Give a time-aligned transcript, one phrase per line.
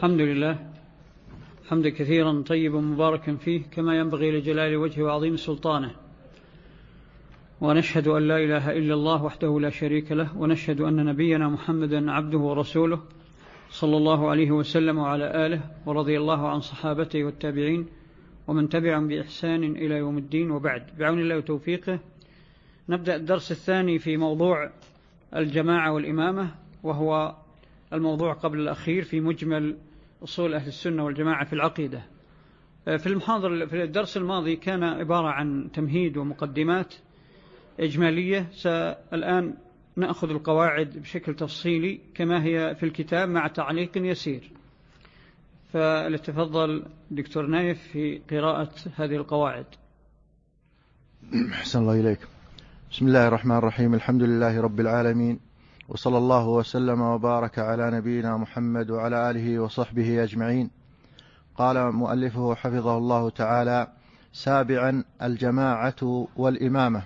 [0.00, 0.58] الحمد لله.
[1.68, 5.90] حمد كثيرا طيبا مباركا فيه كما ينبغي لجلال وجهه وعظيم سلطانه.
[7.60, 12.38] ونشهد أن لا إله إلا الله وحده لا شريك له ونشهد أن نبينا محمدا عبده
[12.38, 13.00] ورسوله
[13.70, 17.86] صلى الله عليه وسلم وعلى آله ورضي الله عن صحابته والتابعين
[18.48, 20.50] ومن تبعهم بإحسان إلى يوم الدين.
[20.50, 21.98] وبعد بعون الله وتوفيقه
[22.88, 24.70] نبدأ الدرس الثاني في موضوع
[25.36, 27.34] الجماعة والإمامة وهو
[27.92, 29.76] الموضوع قبل الأخير في مجمل
[30.24, 32.02] أصول أهل السنة والجماعة في العقيدة.
[32.84, 36.94] في المحاضر في الدرس الماضي كان عبارة عن تمهيد ومقدمات
[37.80, 38.50] إجمالية.
[39.12, 39.54] الآن
[39.96, 44.50] نأخذ القواعد بشكل تفصيلي كما هي في الكتاب مع تعليق يسير.
[45.72, 49.66] فلتفضل دكتور نايف في قراءة هذه القواعد.
[51.52, 52.18] أحسن الله إليك.
[52.90, 53.94] بسم الله الرحمن الرحيم.
[53.94, 55.49] الحمد لله رب العالمين.
[55.90, 60.70] وصلى الله وسلم وبارك على نبينا محمد وعلى آله وصحبه أجمعين.
[61.56, 63.88] قال مؤلفه حفظه الله تعالى
[64.32, 67.02] سابعا الجماعة والإمامة.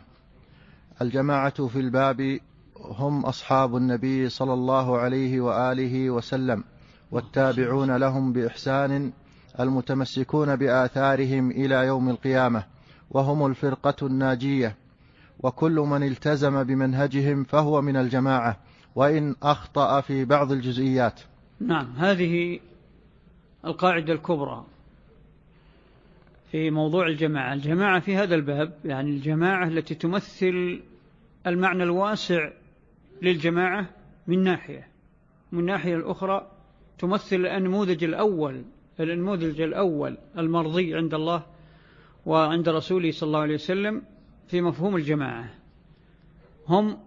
[1.02, 2.40] الجماعة في الباب
[2.80, 6.64] هم أصحاب النبي صلى الله عليه وآله وسلم
[7.10, 9.12] والتابعون لهم بإحسان
[9.60, 12.64] المتمسكون بآثارهم إلى يوم القيامة
[13.10, 14.76] وهم الفرقة الناجية.
[15.40, 18.56] وكل من التزم بمنهجهم فهو من الجماعة
[18.94, 21.20] وإن أخطأ في بعض الجزئيات.
[21.60, 22.60] نعم هذه
[23.64, 24.64] القاعدة الكبرى
[26.50, 27.54] في موضوع الجماعة.
[27.54, 30.80] الجماعة في هذا الباب يعني الجماعة التي تمثل
[31.46, 32.50] المعنى الواسع
[33.22, 33.86] للجماعة
[34.26, 34.88] من ناحية.
[35.52, 36.50] من ناحية الأخرى
[36.98, 38.64] تمثل النموذج الأول
[39.00, 41.42] النموذج الأول المرضي عند الله
[42.26, 44.02] وعند رسوله صلى الله عليه وسلم
[44.48, 45.54] في مفهوم الجماعة.
[46.68, 46.98] هم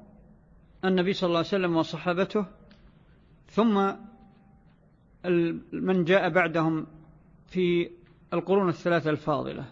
[0.86, 2.46] النبي صلى الله عليه وسلم وصحابته
[3.50, 3.92] ثم
[5.72, 6.88] من جاء بعدهم
[7.48, 7.90] في
[8.34, 9.66] القرون الثلاثة الفاضلة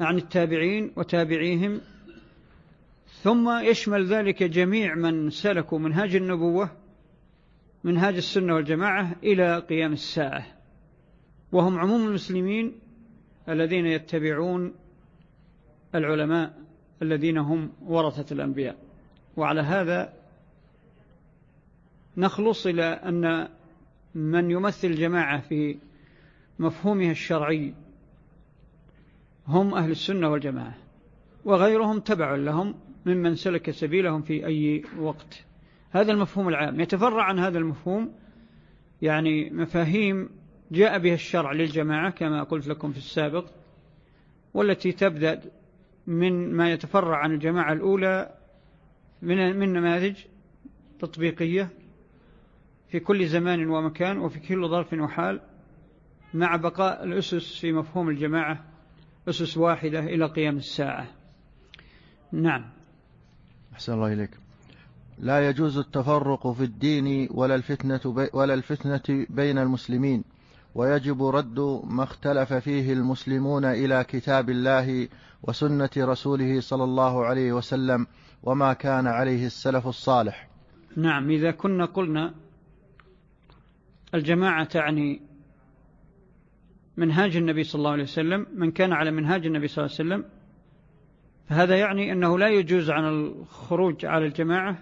[0.00, 1.80] يعني التابعين وتابعيهم
[3.22, 6.70] ثم يشمل ذلك جميع من سلكوا منهاج النبوة
[7.84, 10.46] منهاج السنة والجماعة إلى قيام الساعة.
[11.52, 12.78] وهم عموم المسلمين
[13.48, 14.74] الذين يتبعون
[15.94, 16.58] العلماء
[17.02, 18.87] الذين هم ورثة الأنبياء.
[19.38, 20.12] وعلى هذا
[22.16, 23.48] نخلص إلى أن
[24.14, 25.78] من يمثل الجماعة في
[26.58, 27.74] مفهومها الشرعي
[29.46, 30.74] هم أهل السنة والجماعة
[31.44, 32.74] وغيرهم تبع لهم
[33.06, 35.44] ممن سلك سبيلهم في أي وقت.
[35.90, 36.80] هذا المفهوم العام.
[36.80, 38.12] يتفرع عن هذا المفهوم
[39.02, 40.28] يعني مفاهيم
[40.70, 43.44] جاء بها الشرع للجماعة كما قلت لكم في السابق
[44.54, 45.40] والتي تبدأ
[46.06, 48.37] من ما يتفرع عن الجماعة الأولى
[49.22, 50.16] من من نماذج
[50.98, 51.70] تطبيقية
[52.88, 55.40] في كل زمان ومكان وفي كل ظرف وحال
[56.34, 58.64] مع بقاء الأسس في مفهوم الجماعة
[59.28, 61.06] أسس واحدة إلى قيام الساعة.
[62.32, 62.64] نعم.
[63.72, 64.30] أحسن الله إليك.
[65.18, 70.24] لا يجوز التفرق في الدين ولا الفتنة, بي ولا الفتنة بين المسلمين
[70.74, 75.08] ويجب رد ما اختلف فيه المسلمون إلى كتاب الله
[75.42, 78.06] وسنة رسوله صلى الله عليه وسلم
[78.42, 80.48] وما كان عليه السلف الصالح.
[80.96, 82.34] نعم إذا كنا قلنا
[84.14, 85.20] الجماعة تعني
[86.96, 90.30] منهاج النبي صلى الله عليه وسلم من كان على منهاج النبي صلى الله عليه وسلم
[91.48, 94.78] فهذا يعني أنه لا يجوز عن الخروج على الجماعة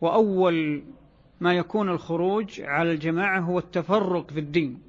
[0.00, 0.82] وأول
[1.40, 4.82] ما يكون الخروج على الجماعة هو التفرق في الدين.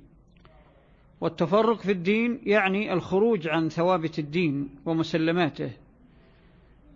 [1.21, 5.71] والتفرق في الدين يعني الخروج عن ثوابت الدين ومسلماته.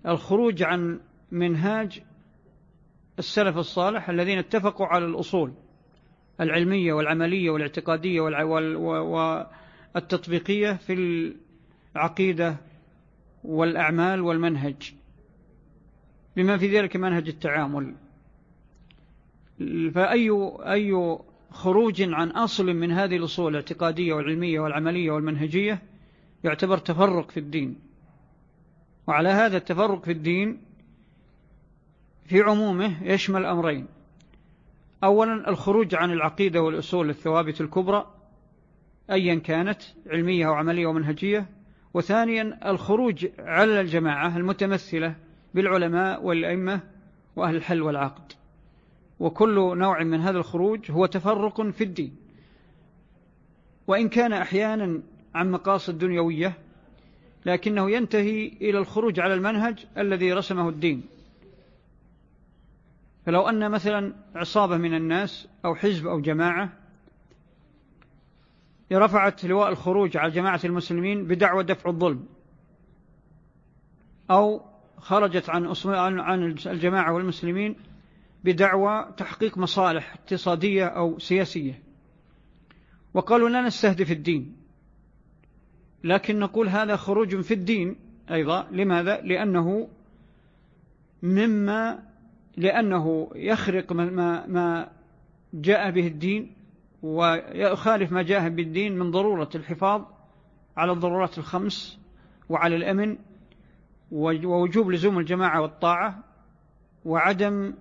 [0.05, 0.99] الخروج عن
[1.31, 2.01] منهاج
[3.19, 5.53] السلف الصالح الذين اتفقوا على الأصول
[6.41, 8.21] العلمية والعملية والاعتقادية
[9.95, 10.93] والتطبيقية في
[11.95, 12.57] العقيدة
[13.43, 14.93] والأعمال والمنهج.
[16.35, 17.95] بما في ذلك منهج التعامل.
[19.93, 20.29] فأي
[20.59, 21.17] أي
[21.51, 25.81] خروج عن أصل من هذه الأصول الاعتقادية والعلمية والعملية والمنهجية
[26.43, 27.86] يعتبر تفرق في الدين.
[29.07, 30.61] وعلى هذا التفرق في الدين
[32.25, 33.87] في عمومه يشمل أمرين.
[35.03, 38.13] أولا الخروج عن العقيدة والأصول الثوابت الكبرى
[39.11, 41.45] أيا كانت علمية وعملية ومنهجية
[41.93, 45.15] وثانيا الخروج على الجماعة المتمثلة
[45.53, 46.79] بالعلماء والأئمة
[47.35, 48.31] وأهل الحل والعقد.
[49.19, 52.15] وكل نوع من هذا الخروج هو تفرق في الدين.
[53.87, 55.01] وإن كان أحيانا
[55.35, 56.66] عن مقاصد دنيوية
[57.47, 61.03] لكنه ينتهي إلى الخروج على المنهج الذي رسمه الدين.
[63.25, 66.73] فلو أن مثلا عصابة من الناس أو حزب أو جماعة
[68.91, 72.25] رفعت لواء الخروج على جماعة المسلمين بدعوى دفع الظلم
[74.31, 74.61] أو
[74.97, 75.75] خرجت عن
[76.19, 77.75] عن الجماعة والمسلمين
[78.43, 81.83] بدعوى تحقيق مصالح اقتصادية أو سياسية.
[83.13, 84.56] وقالوا لا نستهدف الدين.
[86.03, 87.95] لكن نقول هذا خروج في الدين
[88.31, 88.67] أيضا.
[88.71, 89.87] لماذا؟ لأنه
[91.23, 91.99] مما
[92.57, 94.89] لأنه يخرق ما, ما
[95.53, 96.53] جاء به الدين
[97.03, 100.01] ويخالف ما جاء به الدين من ضرورة الحفاظ
[100.77, 101.99] على الضرورات الخمس
[102.49, 103.17] وعلى الأمن
[104.11, 106.23] ووجوب لزوم الجماعة والطاعة
[107.05, 107.73] وعدم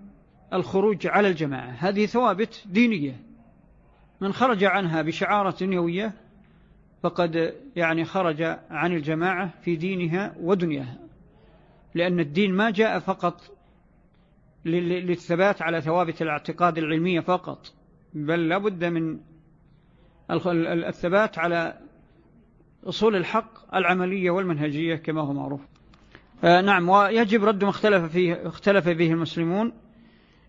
[0.53, 1.71] الخروج على الجماعة.
[1.71, 3.21] هذه ثوابت دينية.
[4.21, 6.13] من خرج عنها بشعارة دنيوية
[7.07, 10.99] فقد يعني خرج عن الجماعة في دينها ودنياها
[11.95, 13.41] لأن الدين ما جاء فقط
[14.65, 17.73] للثبات على ثوابت الاعتقاد العلمية فقط
[18.15, 19.19] بل لابد من
[20.31, 21.79] الثبات على
[22.85, 25.61] أصول الحق العملية والمنهجية كما هو معروف.
[26.45, 29.73] آه نعم ويجب رد ما اختلف فيه, اختلف فيه المسلمون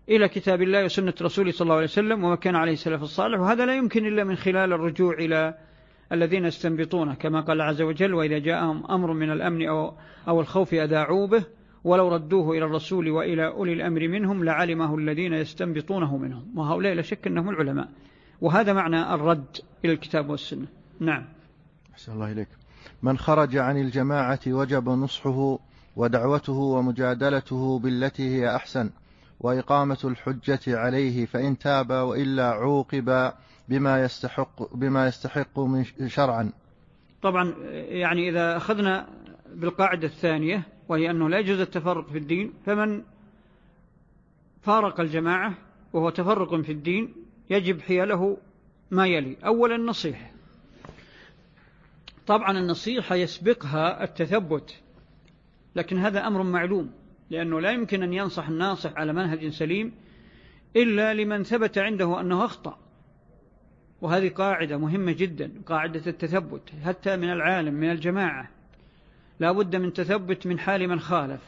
[0.08, 3.66] إلى كتاب الله وسنة رسوله صلى الله عليه وسلم وما كان عليه السلف الصالح وهذا
[3.66, 5.67] لا يمكن إلا من خلال الرجوع إلى
[6.12, 9.94] الذين يستنبطونه كما قال عز وجل وإذا جاءهم أمر من الأمن أو,
[10.28, 11.44] أو الخوف أذاعوا به
[11.84, 16.58] ولو ردوه إلى الرسول وإلى أولي الأمر منهم لعلمه الذين يستنبطونه منهم.
[16.58, 17.88] وهؤلاء لا شك أنهم العلماء.
[18.40, 20.66] وهذا معنى الرد إلى الكتاب والسنة.
[21.00, 21.24] نعم.
[21.92, 22.48] أحسن الله إليك.
[23.02, 25.58] من خرج عن الجماعة وجب نصحه
[25.96, 28.90] ودعوته ومجادلته بالتي هي أحسن
[29.40, 33.32] وإقامة الحجة عليه فإن تاب وإلا عوقب
[33.68, 36.52] بما يستحق بما يستحق من شرعا.
[37.22, 39.08] طبعا يعني إذا أخذنا
[39.54, 43.02] بالقاعدة الثانية وهي أنه لا يجوز التفرق في الدين فمن
[44.62, 45.54] فارق الجماعة
[45.92, 47.14] وهو تفرق في الدين
[47.50, 48.36] يجب حياله
[48.90, 49.36] ما يلي.
[49.46, 50.30] أولا النصيحة.
[52.26, 54.80] طبعا النصيحة يسبقها التثبت
[55.76, 56.90] لكن هذا أمر معلوم
[57.30, 59.92] لأنه لا يمكن أن ينصح الناصح على منهج سليم
[60.76, 62.78] إلا لمن ثبت عنده أنه أخطأ.
[64.00, 68.48] وهذه قاعدة مهمة جدا قاعدة التثبت حتى من العالم من الجماعة.
[69.40, 71.40] لا بد من تثبت من حال من خالف.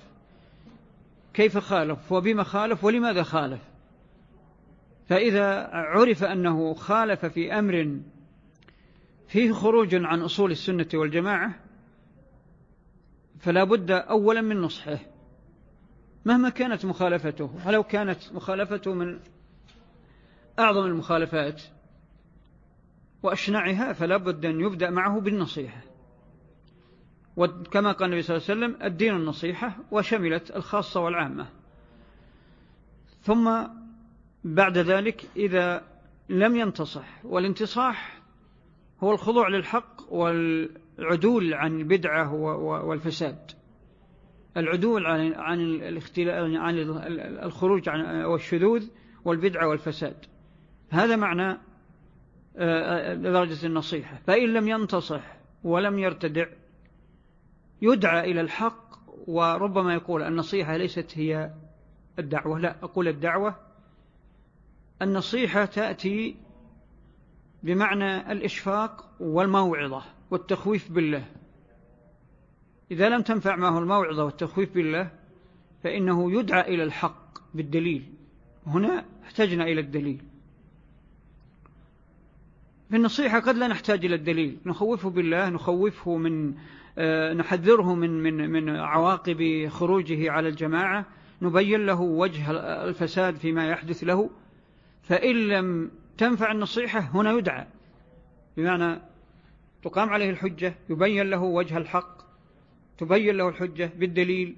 [1.34, 3.60] كيف خالف؟ وبما خالف؟ ولماذا خالف؟
[5.08, 8.00] فإذا عرف أنه خالف في أمر
[9.28, 11.54] فيه خروج عن أصول السنة والجماعة
[13.38, 14.98] فلا بد أولا من نصحه.
[16.24, 19.20] مهما كانت مخالفته ولو كانت مخالفته من
[20.58, 21.62] أعظم المخالفات
[23.22, 25.80] وأشنعها فلا بد أن يبدأ معه بالنصيحة.
[27.36, 31.46] وكما قال النبي صلى الله عليه وسلم الدين النصيحة وشملت الخاصة والعامة.
[33.22, 33.66] ثم
[34.44, 35.82] بعد ذلك إذا
[36.28, 38.20] لم ينتصح والانتصاح
[39.00, 42.34] هو الخضوع للحق والعدول عن البدعة
[42.84, 43.50] والفساد.
[44.56, 46.78] العدول عن عن عن
[47.42, 48.86] الخروج عن والشذوذ
[49.24, 50.16] والبدعة والفساد.
[50.90, 51.58] هذا معنى
[53.14, 54.20] درجة النصيحة.
[54.26, 56.46] فإن لم ينتصح ولم يرتدع
[57.82, 58.90] يدعى إلى الحق
[59.26, 61.50] وربما يقول النصيحة ليست هي
[62.18, 62.58] الدعوة.
[62.58, 63.56] لا أقول الدعوة.
[65.02, 66.36] النصيحة تأتي
[67.62, 71.24] بمعنى الإشفاق والموعظة والتخويف بالله.
[72.90, 75.10] إذا لم تنفع معه الموعظة والتخويف بالله
[75.82, 78.14] فإنه يدعى إلى الحق بالدليل.
[78.66, 80.29] هنا احتجنا إلى الدليل.
[82.90, 84.58] في النصيحة قد لا نحتاج إلى الدليل.
[84.66, 86.54] نخوفه بالله نخوفه من
[86.98, 91.06] آه، نحذره من من من عواقب خروجه على الجماعة.
[91.42, 92.50] نبين له وجه
[92.84, 94.30] الفساد فيما يحدث له.
[95.02, 97.66] فإن لم تنفع النصيحة هنا يدعى.
[98.56, 99.00] بمعنى
[99.82, 102.22] تقام عليه الحجة يبين له وجه الحق
[102.98, 104.56] تبين له الحجة بالدليل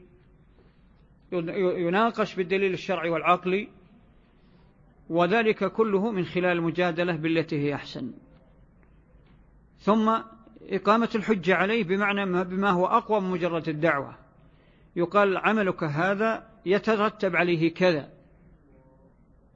[1.32, 3.68] يناقش بالدليل الشرعي والعقلي.
[5.08, 8.12] وذلك كله من خلال المجادلة بالتي هي أحسن.
[9.80, 10.18] ثم
[10.68, 14.14] إقامة الحجة عليه بمعنى بما هو أقوى من مجرد الدعوة.
[14.96, 18.08] يقال عملك هذا يترتب عليه كذا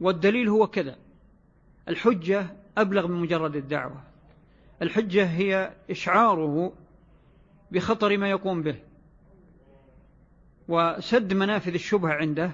[0.00, 0.96] والدليل هو كذا.
[1.88, 2.46] الحجة
[2.78, 4.02] أبلغ من مجرد الدعوة.
[4.82, 6.72] الحجة هي إشعاره
[7.70, 8.76] بخطر ما يقوم به
[10.68, 12.50] وسد منافذ الشبهة عنده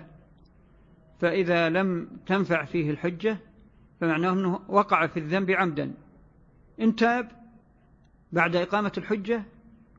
[1.22, 3.38] فإذا لم تنفع فيه الحجة
[4.00, 5.94] فمعناه أنه وقع في الذنب عمدا.
[6.80, 7.28] إن تاب
[8.32, 9.42] بعد إقامة الحجة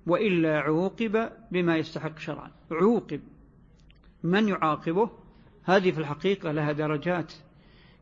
[0.07, 2.51] وإلا عوقب بما يستحق شرعا.
[2.71, 3.21] عوقب.
[4.23, 5.09] من يعاقبه؟
[5.63, 7.33] هذه في الحقيقة لها درجات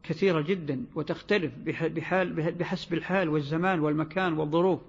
[0.04, 4.80] كثيرة جدا وتختلف بحال بحسب الحال والزمان والمكان والظروف.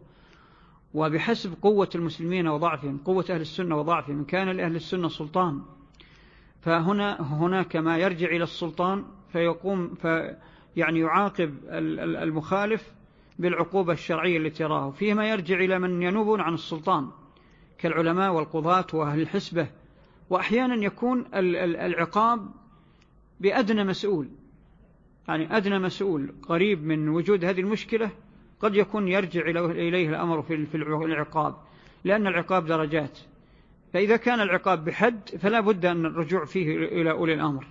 [0.95, 5.63] وبحسب قوة المسلمين وضعفهم قوة أهل السنة وضعفهم إن كان لأهل السنة سلطان
[6.63, 10.37] فهنا هناك ما يرجع إلى السلطان فيقوم في
[10.77, 11.55] يعني يعاقب
[12.23, 12.93] المخالف
[13.39, 14.91] بالعقوبة الشرعية التي رآه.
[14.91, 17.11] فيما يرجع إلى من ينوبون عن السلطان
[17.79, 19.67] كالعلماء والقضاة وأهل الحسبة.
[20.31, 22.49] وأحيانا يكون العقاب
[23.41, 24.29] بأدنى مسؤول.
[25.29, 28.11] يعني أدنى مسؤول قريب من وجود هذه المشكلة
[28.61, 29.41] قد يكون يرجع
[29.71, 31.57] إليه الأمر في العقاب.
[32.05, 33.19] لأن العقاب درجات.
[33.93, 37.67] فإذا كان العقاب بحد فلا بد أن الرجوع فيه إلى أولي الأمر.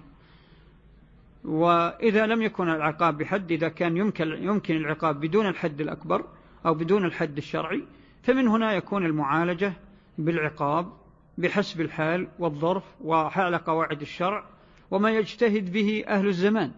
[1.44, 6.26] وإذا لم يكن العقاب بحد إذا كان يمكن, يمكن العقاب بدون الحد الأكبر
[6.66, 7.84] أو بدون الحد الشرعي
[8.24, 9.74] فمن هنا يكون المعالجة
[10.18, 10.94] بالعقاب
[11.38, 14.46] بحسب الحال والظرف وحال قواعد الشرع
[14.92, 16.72] وما يجتهد به أهل الزمان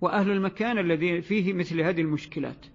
[0.00, 2.66] وأهل المكان الذي فيه مثل هذه المشكلات.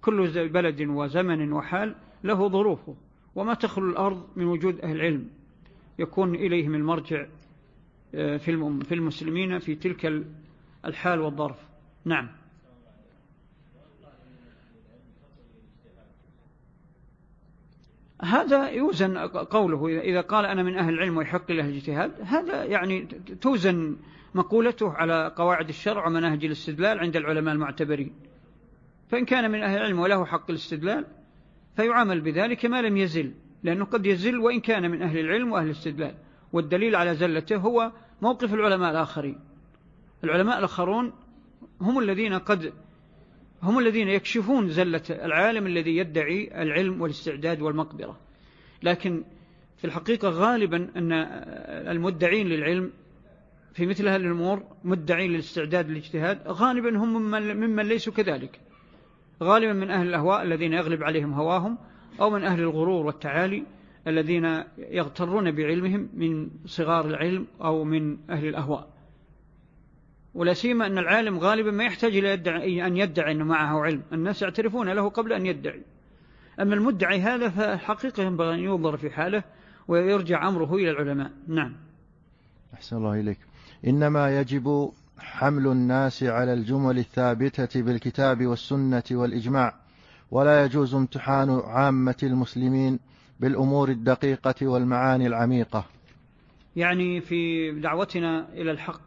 [0.00, 2.96] كل بلد وزمن وحال له ظروفه.
[3.34, 5.30] وما تخلو الأرض من وجود أهل العلم.
[5.98, 7.26] يكون إليهم المرجع
[8.14, 10.24] آه، في المسلمين في تلك
[10.84, 11.68] الحال والظرف.
[12.04, 12.28] نعم.
[18.24, 23.06] هذا يوزن قوله إذا قال أنا من أهل العلم ويحق له الاجتهاد هذا يعني
[23.40, 23.96] توزن
[24.34, 28.12] مقولته على قواعد الشرع ومناهج الاستدلال عند العلماء المعتبرين.
[29.08, 31.06] فإن كان من أهل العلم وله حق الاستدلال
[31.76, 36.14] فيعامل بذلك ما لم يزل لأنه قد يزل وإن كان من أهل العلم وأهل الاستدلال.
[36.52, 39.38] والدليل على زلته هو موقف العلماء الآخرين.
[40.24, 41.12] العلماء الآخرون
[41.80, 42.72] هم الذين قد
[43.62, 48.20] هم الذين يكشفون زلة العالم الذي يدعي العلم والاستعداد والمقدرة.
[48.82, 49.24] لكن
[49.76, 51.12] في الحقيقة غالبا أن
[51.90, 52.90] المدعين للعلم
[53.74, 58.60] في مثل هذه الأمور مدعين للاستعداد للاجتهاد غالبا هم ممن, ليسوا كذلك.
[59.42, 61.78] غالبا من أهل الأهواء الذين يغلب عليهم هواهم
[62.20, 63.64] أو من أهل الغرور والتعالي
[64.06, 68.88] الذين يغترون بعلمهم من صغار العلم أو من أهل الأهواء.
[70.34, 74.02] ولا سيما أن العالم غالبا ما يحتاج إلى يدعي أن يدعي أنه معه علم.
[74.12, 75.82] الناس يعترفون له قبل أن يدعي.
[76.60, 79.44] أما المدعي هذا فحقيقة ينبغي أن ينظر في حاله
[79.88, 81.30] ويرجع أمره إلى العلماء.
[81.48, 81.76] نعم.
[82.74, 83.38] أحسن الله إليك.
[83.86, 84.92] إنما يجب
[85.22, 89.74] حمل الناس على الجمل الثابتة بالكتاب والسنة والإجماع
[90.30, 92.98] ولا يجوز امتحان عامة المسلمين
[93.40, 95.84] بالأمور الدقيقة والمعاني العميقة.
[96.76, 99.00] يعني في دعوتنا إلى الحق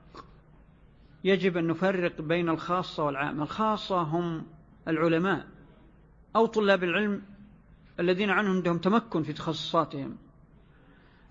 [1.23, 3.43] يجب أن نفرق بين الخاصة والعامة.
[3.43, 4.45] الخاصة هم
[4.87, 5.45] العلماء
[6.35, 7.21] أو طلاب العلم
[7.99, 10.17] الذين عنهم عندهم تمكن في تخصصاتهم.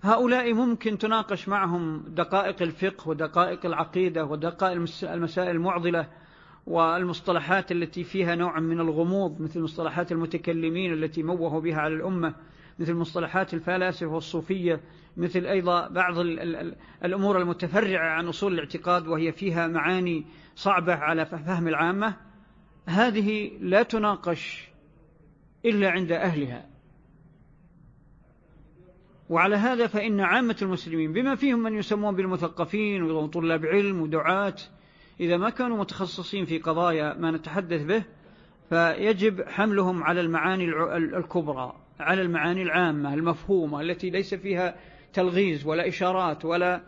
[0.05, 6.07] هؤلاء ممكن تناقش معهم دقائق الفقه ودقائق العقيدة ودقائق المسائل المعضلة
[6.65, 12.35] والمصطلحات التي فيها نوع من الغموض مثل مصطلحات المتكلمين التي موهوا بها على الأمة
[12.79, 14.81] مثل مصطلحات الفلاسفة والصوفية
[15.17, 16.17] مثل أيضا بعض
[17.05, 22.15] الأمور المتفرعة عن أصول الاعتقاد وهي فيها معاني صعبة على فهم العامة.
[22.85, 24.69] هذه لا تناقش
[25.65, 26.74] إلا عند أهلها.
[29.29, 34.55] وعلى هذا فإن عامة المسلمين بما فيهم من يسمون بالمثقفين وطلاب علم ودعاة
[35.19, 38.03] إذا ما كانوا متخصصين في قضايا ما نتحدث به
[38.69, 40.65] فيجب حملهم على المعاني
[40.95, 44.75] الكبرى على المعاني العامة المفهومة التي ليس فيها
[45.13, 46.81] تلغيز ولا إشارات ولا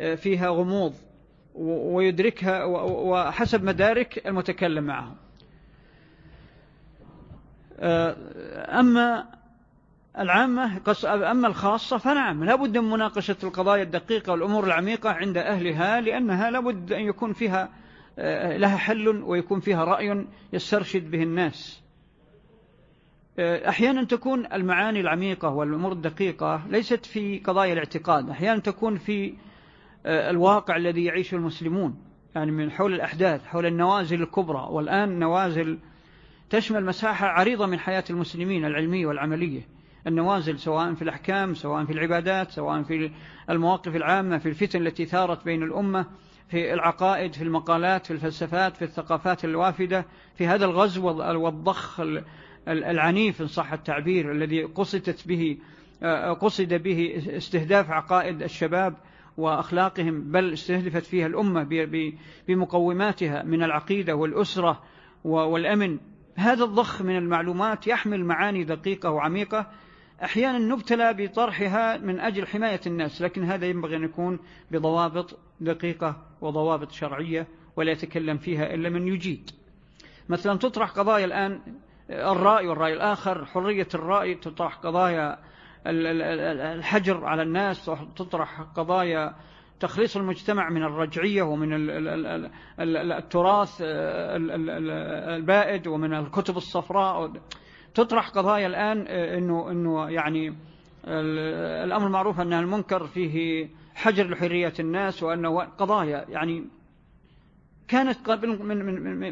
[0.00, 0.94] آه، فيها غموض
[1.54, 5.16] ويدركها وحسب مدارك المتكلم معهم.
[7.78, 8.16] آه،
[8.80, 9.26] أما
[10.18, 16.50] العامة أما الخاصة فنعم لا بد من مناقشة القضايا الدقيقة والأمور العميقة عند أهلها لأنها
[16.50, 17.68] لا بد أن يكون فيها
[18.18, 21.82] آه، لها حل ويكون فيها رأي يسترشد به الناس.
[23.38, 29.34] آه، أحيانا تكون المعاني العميقة والأمور الدقيقة ليست في قضايا الاعتقاد أحيانا تكون في
[30.06, 31.96] آه، الواقع الذي يعيشه المسلمون
[32.34, 34.66] يعني من حول الأحداث حول النوازل الكبرى.
[34.70, 35.78] والآن نوازل
[36.50, 39.74] تشمل مساحة عريضة من حياة المسلمين العلمية والعملية.
[40.06, 43.10] النوازل سواء في الأحكام سواء في العبادات سواء في
[43.50, 46.06] المواقف العامة في الفتن التي ثارت بين الأمة
[46.48, 52.00] في العقائد في المقالات في الفلسفات في الثقافات الوافدة في هذا الغزو والضخ
[52.68, 55.58] العنيف إن صح التعبير الذي قصدت به
[56.40, 58.94] قصد به استهداف عقائد الشباب
[59.36, 61.88] وأخلاقهم بل استهدفت فيها الأمة
[62.48, 64.82] بمقوماتها من العقيدة والأسرة
[65.24, 65.98] والأمن.
[66.36, 69.70] هذا الضخ من المعلومات يحمل معاني دقيقة وعميقة
[70.24, 74.38] أحيانا نبتلى بطرحها من أجل حماية الناس لكن هذا ينبغي أن يكون
[74.70, 79.50] بضوابط دقيقة وضوابط شرعية ولا يتكلم فيها إلا من يجيد.
[80.28, 81.60] مثلا تطرح قضايا الآن
[82.10, 85.38] الرأي والرأي الآخر حرية الرأي تطرح قضايا
[85.86, 89.34] الحجر على الناس تطرح قضايا
[89.80, 91.68] تخليص المجتمع من الرجعية ومن
[93.12, 93.78] التراث
[95.38, 97.32] البائد ومن الكتب الصفراء.
[97.94, 100.54] تطرح قضايا الآن إنه, إنه يعني
[101.84, 106.24] الأمر معروف أن المنكر فيه حجر لحرية الناس وأنه قضايا.
[106.28, 106.64] يعني
[107.88, 108.30] كانت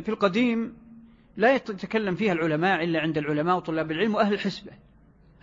[0.03, 0.77] في القديم
[1.37, 4.73] لا يتكلم فيها العلماء إلا عند العلماء وطلاب العلم وأهل الحسبة.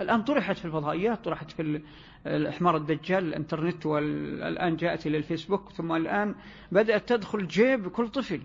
[0.02, 1.82] الآن طرحت في الفضائيات طرحت في
[2.26, 6.36] الإحمار الدجال الإنترنت والآن جاءت إلى الفيسبوك ثم الآن
[6.72, 8.42] بدأت تدخل جيب كل طفل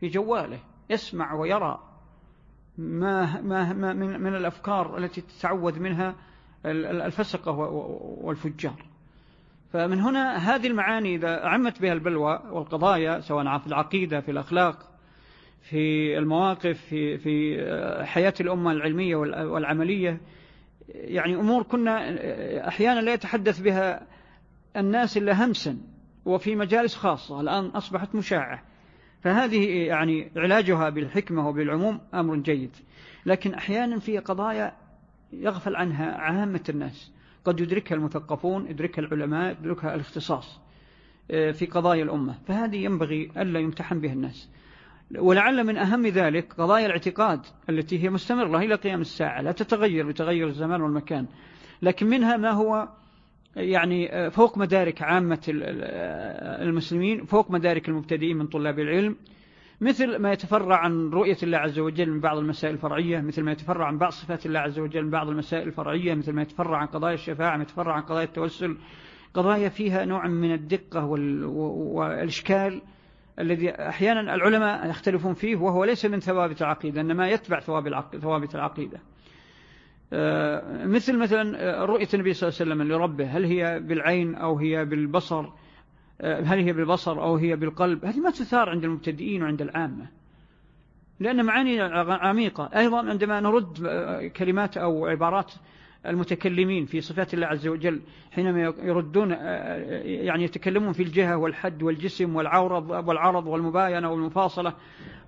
[0.00, 0.58] في جواله
[0.90, 1.89] يسمع ويرى.
[2.80, 6.14] ما, ما, ما من, من الأفكار التي تتعود منها
[6.66, 7.52] الفسقة
[8.22, 8.84] والفجار.
[9.72, 14.90] فمن هنا هذه المعاني إذا عمت بها البلوى والقضايا سواء في العقيدة في الأخلاق
[15.62, 17.56] في المواقف في, في
[18.04, 20.20] حياة الأمة العلمية والعملية
[20.88, 22.18] يعني أمور كنا
[22.68, 24.06] أحيانا لا يتحدث بها
[24.76, 25.78] الناس إلا همسا
[26.24, 27.40] وفي مجالس خاصة.
[27.40, 28.62] الآن أصبحت مشاعة.
[29.22, 32.76] فهذه يعني علاجها بالحكمة وبالعموم أمر جيد.
[33.26, 34.72] لكن أحيانا في قضايا
[35.32, 37.12] يغفل عنها عامة الناس.
[37.44, 40.60] قد يدركها المثقفون يدركها العلماء يدركها الاختصاص
[41.30, 42.38] آه، في قضايا الأمة.
[42.46, 44.50] فهذه ينبغي ألا يمتحن بها الناس.
[45.18, 49.42] ولعل من أهم ذلك قضايا الاعتقاد التي هي مستمرة إلى قيام الساعة.
[49.42, 51.26] لا تتغير بتغير الزمان والمكان.
[51.82, 52.88] لكن منها ما هو
[53.56, 59.16] يعني آه، فوق مدارك عامة المسلمين فوق مدارك المبتدئين من طلاب العلم
[59.80, 63.86] مثل ما يتفرع عن رؤية الله عز وجل من بعض المسائل الفرعية مثل ما يتفرع
[63.86, 67.14] عن بعض صفات الله عز وجل من بعض المسائل الفرعية مثل ما يتفرع عن قضايا
[67.14, 68.76] الشفاعة ما يتفرع عن قضايا التوسل.
[69.34, 72.82] قضايا فيها نوع من الدقة والإشكال
[73.38, 77.60] الذي أحيانا العلماء يختلفون فيه وهو ليس من ثوابت العقيدة إنما يتبع
[78.20, 78.96] ثوابت العقيدة.
[78.96, 79.00] آه،
[80.84, 83.24] مثل مثلا رؤية النبي صلى الله عليه وسلم لربه.
[83.24, 85.46] هل هي بالعين أو هي بالبصر؟
[86.20, 90.08] آه، هل هي بالبصر أو هي بالقلب؟ هذه ما تثار عند المبتدئين وعند العامة
[91.20, 92.70] لأن معاني عميقة.
[92.76, 95.52] أيضا عندما نرد آه، كلمات أو عبارات
[96.06, 102.36] المتكلمين في صفات الله عز وجل حينما يردون آه، يعني يتكلمون في الجهة والحد والجسم
[102.36, 104.74] والعرض والعرض والمباينة والمفاصلة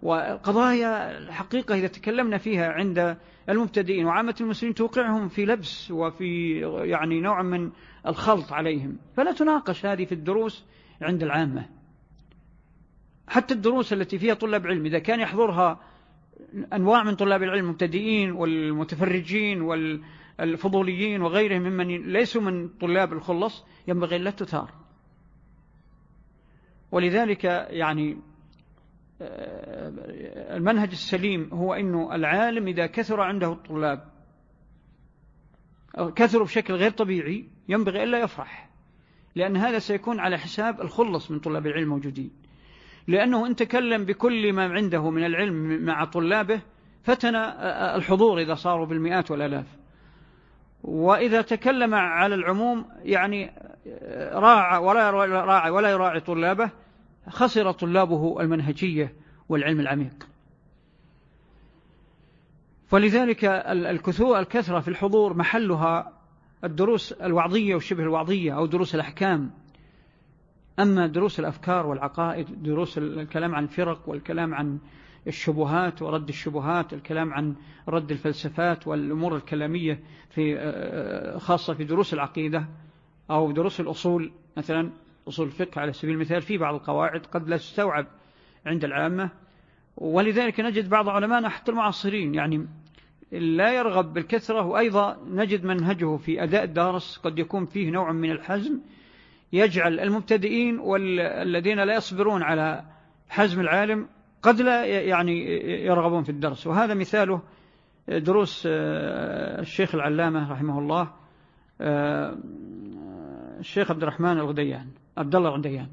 [0.03, 3.17] وقضايا الحقيقة إذا تكلمنا فيها عند
[3.49, 7.71] المبتدئين وعامة المسلمين توقعهم في لبس وفي يعني نوع من
[8.07, 8.97] الخلط عليهم.
[9.17, 10.65] فلا تناقش هذه في الدروس
[11.03, 11.69] عند العامة.
[13.29, 15.81] حتى الدروس التي فيها طلاب علم إذا كان يحضرها
[16.73, 24.31] أنواع من طلاب العلم المبتدئين والمتفرجين والفضوليين وغيرهم ممن ليسوا من طلاب الخلص ينبغي لا
[24.31, 24.71] تثار.
[26.93, 28.19] ولذلك يعني
[30.57, 34.05] المنهج السليم هو أنه العالم إذا كثر عنده الطلاب
[36.17, 38.71] كثروا بشكل غير طبيعي ينبغي ألا يفرح
[39.35, 42.31] لأن هذا سيكون على حساب الخلص من طلاب العلم موجودين
[43.09, 46.61] لأنه إن تكلم بكل ما عنده من العلم مع طلابه
[47.03, 47.35] فتن
[47.97, 49.67] الحضور إذا صاروا بالمئات والألاف.
[50.83, 53.53] وإذا تكلم على العموم يعني
[54.33, 56.71] راعى ولا راعى ولا يراعي طلابه
[57.29, 59.15] خسر طلابه المنهجية
[59.49, 60.29] والعلم العميق.
[63.91, 66.13] الكثوة الكثرة في الحضور محلها
[66.65, 69.51] الدروس الوعظية وشبه الوعظية أو دروس الأحكام.
[70.79, 74.79] أما دروس الأفكار والعقائد دروس الكلام عن الفرق والكلام عن
[75.27, 77.55] الشبهات ورد الشبهات الكلام عن
[77.89, 82.67] رد الفلسفات والأمور الكلامية في آه، خاصة في دروس العقيدة
[83.31, 84.91] أو دروس الأصول مثلا.
[85.29, 88.07] أصول الفقه على سبيل المثال في بعض القواعد قد لا تستوعب
[88.67, 89.31] عند العامة
[89.97, 92.67] ولذلك نجد بعض علماء حتى المعاصرين يعني
[93.33, 98.81] لا يرغب بالكثرة وأيضا نجد منهجه في أداء الدارس قد يكون فيه نوع من الحزم
[99.53, 102.85] يجعل المبتدئين والذين لا يصبرون على
[103.29, 104.09] حزم العالم
[104.43, 105.47] قد لا يعني
[105.85, 106.67] يرغبون في الدرس.
[106.67, 107.43] وهذا مثاله
[108.09, 111.13] دروس آه، الشيخ العلامة رحمه الله
[111.81, 112.39] آه،
[113.63, 115.89] الشيخ عبد الرحمن الغديان عبد الله الغديان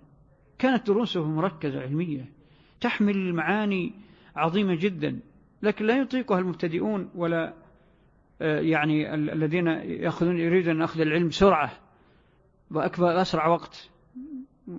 [0.58, 2.26] كانت دروسه مركزة علمية
[2.82, 3.94] تحمل معاني
[4.36, 5.20] عظيمة جدا
[5.64, 7.54] لكن لا يطيقها المبتدئون ولا
[8.42, 11.72] آه، يعني الذين يأخذون يريدون أن أخذ العلم بسرعة
[12.72, 13.90] وأكبر أسرع وقت.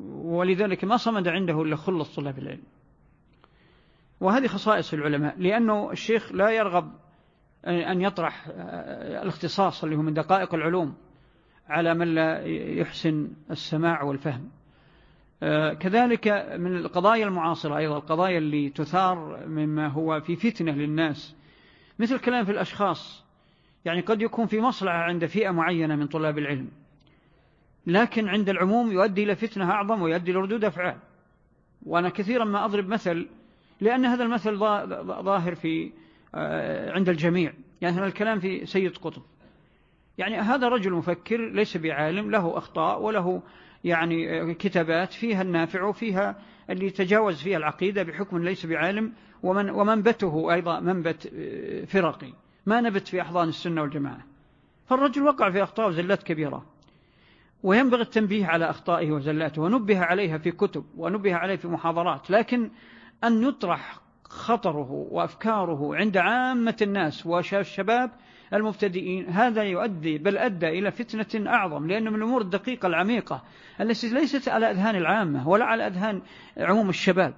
[0.09, 2.63] ولذلك ما صمد عنده إلا خلص طلاب العلم.
[4.21, 6.93] وهذه خصائص العلماء لأنه الشيخ لا يرغب
[7.67, 10.95] أن يطرح آه، الاختصاص اللي هو من دقائق العلوم.
[11.71, 14.51] على من لا يحسن السماع والفهم.
[15.43, 16.29] آه، كذلك
[16.59, 21.35] من القضايا المعاصرة أيضا القضايا اللي تثار مما هو في فتنة للناس.
[21.99, 23.25] مثل الكلام في الأشخاص
[23.85, 26.69] يعني قد يكون في مصلحة عند فئة معينة من طلاب العلم
[27.87, 30.97] لكن عند العموم يؤدي إلى فتنة أعظم ويؤدي إلى ردود أفعال.
[31.87, 33.27] وأنا كثيرا ما أضرب مثل
[33.81, 34.59] لأن هذا المثل
[35.23, 35.93] ظاهر في
[36.35, 37.53] آه، عند الجميع.
[37.81, 39.23] يعني الكلام في سيد قطب.
[40.21, 43.43] يعني هذا رجل مفكر ليس بعالم له أخطاء وله
[43.85, 46.37] يعني كتابات فيها النافع وفيها
[46.71, 51.33] اللي يتجاوز فيها العقيدة بحكم ليس بعالم ومن ومنبته أيضا منبت
[51.89, 52.33] فرقي.
[52.67, 54.21] ما نبت في أحضان السنة والجماعة.
[54.87, 56.67] فالرجل وقع في أخطاء وزلات كبيرة.
[57.63, 62.31] وينبغي التنبيه على أخطائه وزلاته ونبه عليها في كتب ونبه عليه في محاضرات.
[62.31, 62.71] لكن
[63.25, 68.11] أن يطرح خطره وأفكاره عند عامة الناس والشباب
[68.53, 69.29] المبتدئين.
[69.29, 73.43] هذا يؤدي بل أدى إلى فتنة أعظم لأنه من الأمور الدقيقة العميقة
[73.81, 76.23] التي ليست على أذهان العامة ولا على أذهان
[76.57, 77.35] عموم الشباب.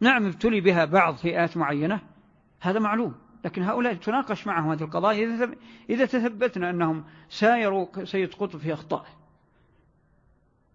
[0.00, 2.00] نعم ابتلي بها بعض فئات معينة
[2.60, 3.14] هذا معلوم
[3.44, 5.54] لكن هؤلاء تناقش معهم هذه القضايا
[5.90, 9.22] إذا تثبتنا أنهم سايروا سيد قطب في أخطائه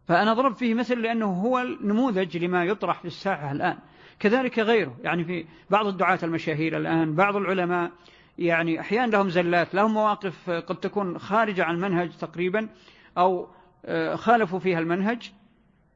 [0.07, 3.77] فأنا ضربت فيه مثل لأنه هو النموذج لما يطرح في الساحة الآن.
[4.19, 7.91] كذلك غيره يعني في بعض الدعاة المشاهير الآن بعض العلماء
[8.37, 12.69] يعني أحيانا لهم زلات لهم مواقف قد تكون خارجة عن المنهج تقريبا
[13.17, 13.47] أو
[13.85, 15.31] آه، خالفوا فيها المنهج.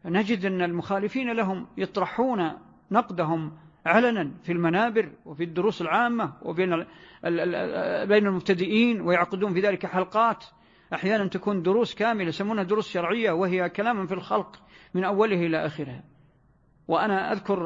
[0.06, 2.52] نجد أن المخالفين لهم يطرحون
[2.92, 6.70] نقدهم علنا في المنابر وفي الدروس العامة وبين
[8.06, 10.46] بين المبتدئين ويعقدون في ذلك حلقات.
[10.94, 14.62] أحيانا تكون دروس كاملة يسمونها دروس شرعية وهي كلام في الخلق
[14.94, 16.04] من أوله إلى آخره.
[16.88, 17.60] وأنا أذكر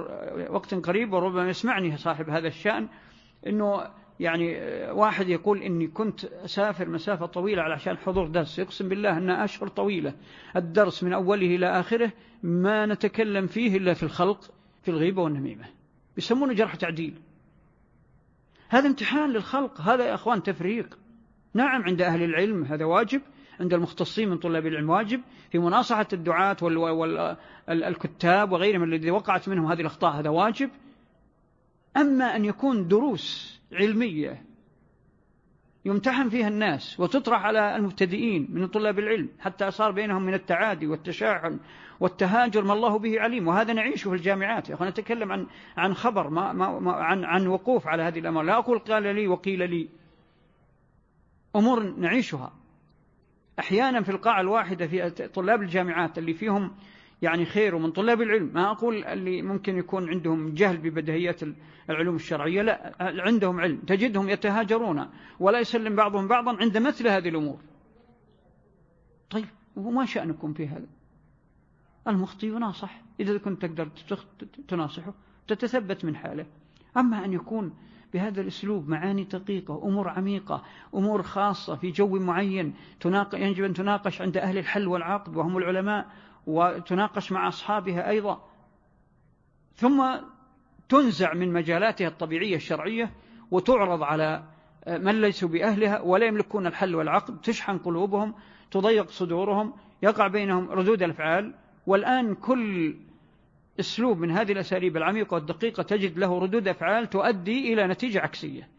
[0.49, 2.87] وقت قريب وربما يسمعني صاحب هذا الشأن
[3.47, 3.87] أنه
[4.19, 4.57] يعني
[4.91, 8.59] واحد يقول إني كنت أسافر مسافة طويلة علشان حضور درس.
[8.59, 10.13] يقسم بالله أنها أشهر طويلة.
[10.55, 12.11] الدرس من أوله إلى آخره
[12.43, 14.51] ما نتكلم فيه إلا في الخلق
[14.83, 15.65] في الغيبة والنميمة.
[16.17, 17.21] يسمونه جرح تعديل.
[18.69, 19.81] هذا امتحان للخلق.
[19.81, 20.97] هذا يا أخوان تفريق.
[21.53, 23.21] نعم عند أهل العلم هذا واجب.
[23.59, 25.21] عند المختصين من طلاب العلم واجب.
[25.51, 26.57] في مناصحة الدعاة
[27.67, 30.69] والكتاب وغيرهم الذي وقعت منهم هذه الأخطاء هذا واجب.
[31.97, 34.45] أما أن يكون دروس علمية
[35.85, 41.59] يمتحن فيها الناس وتطرح على المبتدئين من طلاب العلم حتى صار بينهم من التعادي والتشاحن
[41.99, 43.47] والتهاجر ما الله به عليم.
[43.47, 45.47] وهذا نعيشه في الجامعات يا أخي نتكلم عن
[45.77, 49.69] عن خبر ما ما عن عن وقوف على هذه الأمر لا أقول قال لي وقيل
[49.69, 49.89] لي.
[51.55, 52.53] أمور نعيشها.
[53.59, 56.75] أحيانا في القاعة الواحدة في طلاب الجامعات اللي فيهم
[57.21, 58.51] يعني خير ومن طلاب العلم.
[58.53, 61.41] ما أقول اللي ممكن يكون عندهم جهل ببدهيات
[61.89, 67.59] العلوم الشرعية لا عندهم علم تجدهم يتهاجرون ولا يسلم بعضهم بعضا عند مثل هذه الأمور.
[69.29, 70.87] طيب وما شأنكم في هذا؟
[72.07, 73.01] المخطي يناصح.
[73.19, 73.89] إذا كنت تقدر
[74.67, 75.13] تناصحه
[75.47, 76.45] تتثبت من حاله.
[76.97, 77.73] أما أن يكون
[78.13, 80.63] بهذا الأسلوب معاني دقيقة أمور عميقة
[80.95, 82.73] أمور خاصة في جو معين
[83.33, 86.07] يجب أن تناقش عند أهل الحل والعقد وهم العلماء
[86.47, 88.45] وتناقش مع أصحابها أيضا.
[89.75, 90.05] ثم
[90.89, 93.11] تنزع من مجالاتها الطبيعية الشرعية
[93.51, 94.43] وتعرض على
[94.87, 98.35] من ليسوا بأهلها ولا يملكون الحل والعقد تشحن قلوبهم
[98.71, 101.53] تضيق صدورهم يقع بينهم ردود الأفعال.
[101.87, 102.95] والآن كل
[103.79, 108.69] أسلوب من هذه الأساليب العميقة والدقيقة تجد له ردود أفعال تؤدي إلى نتيجة عكسية.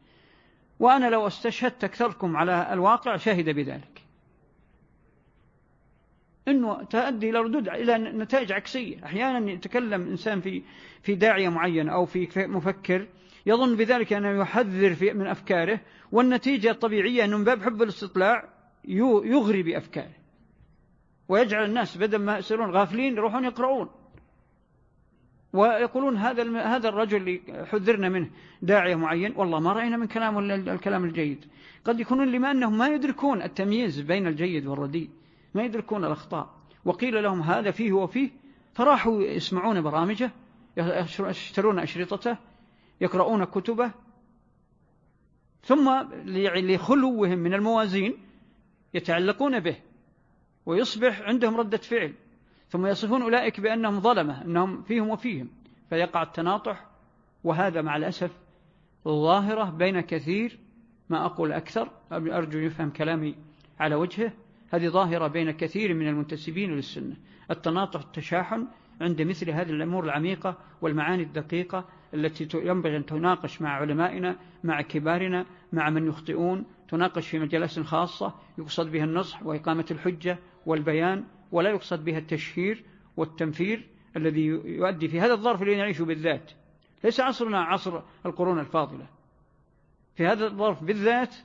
[0.81, 4.06] وأنا لو استشهدت أكثركم على الواقع شهد بذلك.
[6.49, 9.05] أنه تؤدي إلى ردود إلى نتائج عكسية.
[9.05, 10.63] أحيانا يتكلم إنسان في
[11.03, 13.07] في داعية معينة أو في مفكر
[13.47, 15.81] يظن بذلك أنه يحذر في من أفكاره
[16.13, 18.49] والنتيجة الطبيعية أنه من باب حب الاستطلاع
[19.25, 20.15] يغري بأفكاره.
[21.29, 23.89] ويجعل الناس بدل ما يصيرون غافلين يروحون يقرؤون.
[25.53, 28.31] ويقولون هذا هذا الرجل اللي حذرنا منه
[28.63, 31.45] داعية معين والله ما رأينا من كلامه الكلام الجيد.
[31.85, 35.11] قد يكونون لما أنهم ما يدركون التمييز بين الجيد والرديء.
[35.57, 36.55] ما يدركون الأخطاء.
[36.85, 38.31] وقيل لهم هذا فيه وفيه.
[38.73, 40.31] فراحوا يسمعون برامجه
[40.77, 42.37] يشترون أشرطته
[43.01, 43.93] يقرؤون كتبه.
[45.63, 45.91] ثم
[46.25, 48.15] لخلوهم من الموازين
[48.95, 49.77] يتعلقون به
[50.67, 52.15] ويصبح عندهم ردة فعل.
[52.69, 55.49] ثم يصفون أولئك بأنهم ظلمة أنهم فيهم وفيهم.
[55.91, 56.87] فيقع التناطح.
[57.45, 58.31] وهذا مع الأسف
[59.05, 60.59] ظاهرة بين كثير
[61.09, 63.35] ما أقول أكثر أرجو يفهم كلامي
[63.81, 64.33] على وجهه.
[64.77, 67.17] هذه ظاهرة بين كثير من المنتسبين للسنة.
[67.51, 68.67] التناطح التشاحن
[69.01, 71.85] عند مثل هذه الأمور العميقة والمعاني الدقيقة
[72.15, 76.65] التي ينبغي أن تناقش مع علمائنا مع كبارنا مع من يخطئون.
[76.89, 82.85] تناقش في مجالس خاصة يقصد بها النصح وإقامة الحجة والبيان ولا يقصد بها التشهير
[83.17, 86.53] والتنفير الذي يؤدي في هذا الظرف الذي نعيشه بالذات.
[87.05, 89.07] ليس عصرنا عصر القرون الفاضلة.
[90.15, 91.37] في هذا الظرف بالذات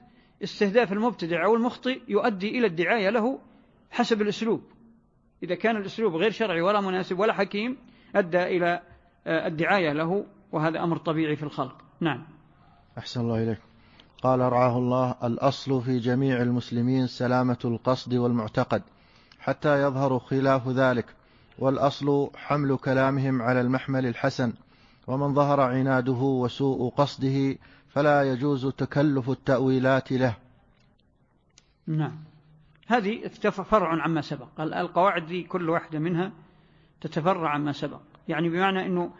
[0.43, 3.39] استهداف المبتدع أو المخطئ يؤدي إلى الدعاية له
[3.91, 4.61] حسب الأسلوب.
[5.43, 7.77] إذا كان الأسلوب غير شرعي ولا مناسب ولا حكيم
[8.15, 8.81] أدى إلى
[9.27, 11.77] آه، الدعاية له وهذا أمر طبيعي في الخلق.
[11.99, 12.23] نعم.
[12.97, 13.59] أحسن الله إليك
[14.23, 18.81] قال رعاه الله الأصل في جميع المسلمين سلامة القصد والمعتقد
[19.39, 21.05] حتى يظهر خلاف ذلك
[21.59, 24.53] والأصل حمل كلامهم على المحمل الحسن
[25.07, 27.55] ومن ظهر عناده وسوء قصده
[27.93, 30.35] فلا يجوز تكلف التأويلات له.
[31.87, 32.23] نعم.
[32.87, 34.61] هذه فرع عما سبق.
[34.61, 36.31] القواعد دي كل واحدة منها
[37.01, 37.99] تتفرع عما سبق.
[38.27, 39.11] يعني بمعنى أنه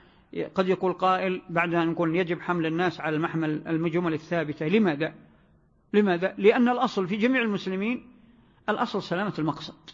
[0.55, 4.67] قد يقول قائل بعد أن نقول يجب حمل الناس على المحمل الجمل الثابتة.
[4.67, 5.13] لماذا؟
[5.93, 8.07] لماذا؟ لأن الأصل في جميع المسلمين
[8.69, 9.89] الأصل سلامة المقصد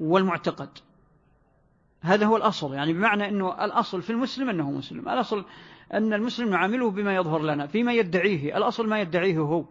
[0.00, 0.70] والمعتقد.
[2.00, 2.74] هذا هو الأصل.
[2.74, 5.08] يعني بمعنى أنه الأصل في المسلم أنه مسلم.
[5.08, 5.44] الأصل
[5.94, 9.64] أن المسلم نعامله بما يظهر لنا فيما يدعيه الأصل ما يدعيه هو.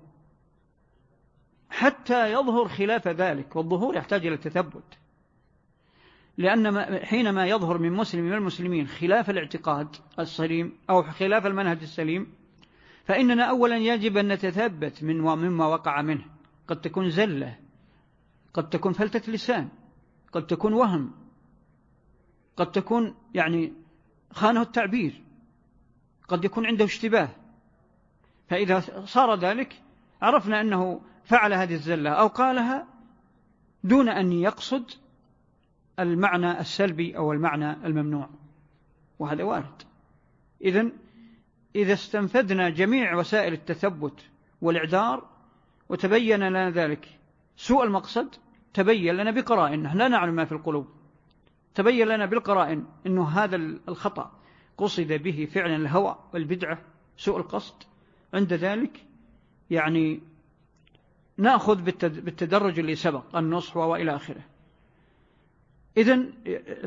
[1.69, 4.97] حتى يظهر خلاف ذلك والظهور يحتاج إلى التثبت.
[6.37, 12.33] لأن حينما يظهر من مسلم من المسلمين خلاف الاعتقاد السليم أو خلاف المنهج السليم
[13.05, 16.25] فإننا أولا يجب أن نتثبت من مما وقع منه.
[16.67, 17.57] قد تكون زلة
[18.53, 19.69] قد تكون فلتة لسان
[20.31, 21.11] قد تكون وهم
[22.57, 23.73] قد تكون يعني
[24.31, 25.26] خانة التعبير.
[26.27, 27.29] قد يكون عنده اشتباه.
[28.49, 29.81] فإذا صار ذلك
[30.21, 32.87] عرفنا أنه فعل هذه الزلة أو قالها
[33.83, 34.91] دون أن يقصد
[35.99, 38.29] المعنى السلبي أو المعنى الممنوع.
[39.19, 39.83] وهذا وارد.
[40.61, 40.91] إذن
[41.75, 44.25] إذا استنفذنا جميع وسائل التثبت
[44.61, 45.29] والإعذار
[45.89, 47.19] وتبين لنا ذلك
[47.55, 48.35] سوء المقصد
[48.73, 50.87] تبين لنا بقرائن لا نعلم ما في القلوب
[51.75, 53.55] تبين لنا بالقرائن أنه هذا
[53.87, 54.36] الخطأ.
[54.77, 56.81] قصد به فعلا الهوى والبدعة
[57.17, 57.75] سوء القصد.
[58.33, 59.05] عند ذلك
[59.69, 60.21] يعني
[61.37, 64.41] نأخذ بالتدرج اللي سبق النصح وإلى آخره.
[65.97, 66.25] إذا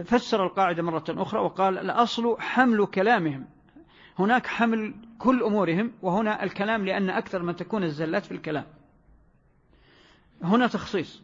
[0.05, 3.47] فسر القاعدة مرة أخرى وقال الأصل حمل كلامهم.
[4.19, 8.65] هناك حمل كل أمورهم وهنا الكلام لأن أكثر ما تكون الزلات في الكلام.
[10.43, 11.23] هنا تخصيص.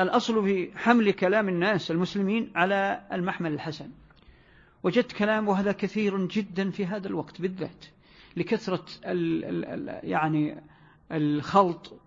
[0.00, 3.90] الأصل في حمل كلام الناس المسلمين على المحمل الحسن.
[4.82, 7.84] وجدت كلام وهذا كثير جدا في هذا الوقت بالذات
[8.36, 10.62] لكثرة ال ال يعني
[11.12, 12.00] الخلط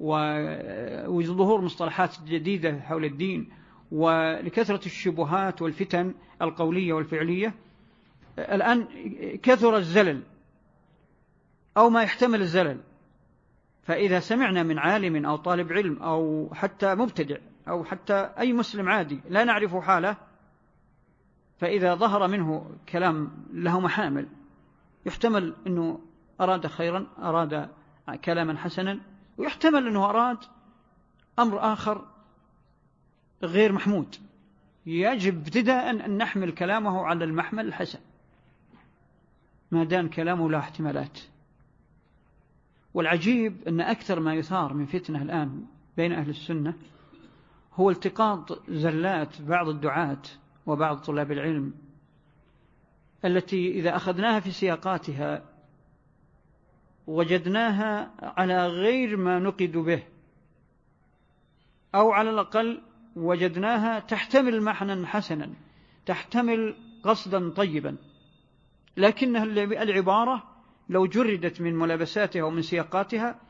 [0.00, 3.48] وظهور مصطلحات جديدة حول الدين
[3.92, 7.54] ولكثرة الشبهات والفتن القولية والفعلية.
[8.38, 8.86] الآن
[9.42, 10.22] كثر الزلل
[11.76, 12.80] أو ما يحتمل الزلل.
[13.82, 17.36] فإذا سمعنا من عالم أو طالب علم أو حتى مبتدع
[17.68, 20.16] أو حتى أي مسلم عادي لا نعرف حاله
[21.60, 24.28] فإذا ظهر منه كلام له محامل
[25.06, 26.00] يحتمل أنه
[26.40, 27.70] أراد خيرا أراد
[28.24, 29.00] كلاما حسنا
[29.38, 30.38] ويحتمل أنه أراد
[31.38, 32.06] أمر آخر
[33.42, 34.16] غير محمود.
[34.86, 37.98] يجب ابتداء أن نحمل كلامه على المحمل الحسن.
[39.70, 41.20] ما دام كلامه له احتمالات.
[42.94, 45.64] والعجيب أن أكثر ما يثار من فتنة الآن
[45.96, 46.74] بين أهل السنة
[47.74, 50.22] هو التقاط زلات بعض الدعاة
[50.66, 51.74] وبعض طلاب العلم
[53.24, 55.44] التي إذا أخذناها في سياقاتها
[57.06, 60.02] وجدناها على غير ما نقد به
[61.94, 62.82] أو على الأقل
[63.16, 65.50] وجدناها تحتمل معنى حسنا
[66.06, 67.96] تحتمل قصدا طيبا.
[68.96, 69.44] لكنها
[69.82, 70.42] العبارة
[70.88, 73.40] لو جردت من ملابساتها ومن سياقاتها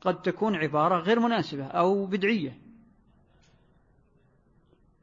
[0.00, 2.58] قد تكون عبارة غير مناسبة أو بدعية.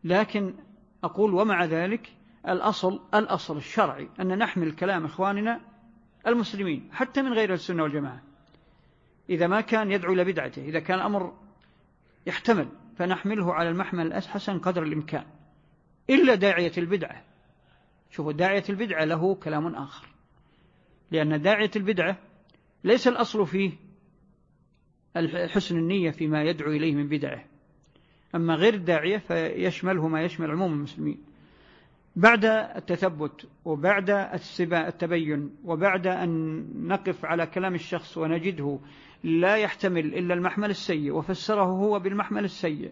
[0.03, 0.53] لكن
[1.03, 2.13] أقول ومع ذلك
[2.47, 5.61] الأصل الأصل الشرعي أن نحمل كلام إخواننا
[6.27, 8.23] المسلمين حتى من غير السنة والجماعة.
[9.29, 11.33] إذا ما كان يدعو إلى بدعته إذا كان أمر
[12.27, 15.25] يحتمل فنحمله على المحمل الأحسن قدر الإمكان.
[16.09, 17.23] إلا داعية البدعة.
[18.09, 20.07] شوفوا داعية البدعة له كلام آخر.
[21.11, 22.17] لأن داعية البدعة
[22.83, 23.71] ليس الأصل فيه
[25.47, 27.50] حسن النية فيما يدعو إليه من بدعة.
[28.35, 31.17] أما غير الداعية فيشمله ما يشمل عموم المسلمين.
[32.15, 34.09] بعد التثبت وبعد
[34.59, 38.79] التبين وبعد أن نقف على كلام الشخص ونجده
[39.23, 42.91] لا يحتمل إلا المحمل السيء وفسره هو بالمحمل السيء.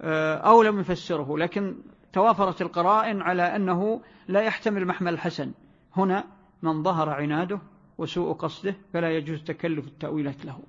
[0.00, 1.76] آه، أو لم يفسره لكن
[2.12, 5.52] توافرت القرائن على أنه لا يحتمل محمل الحسن.
[5.96, 6.24] هنا
[6.62, 7.60] من ظهر عناده
[7.98, 10.60] وسوء قصده فلا يجوز تكلف التأويلات له.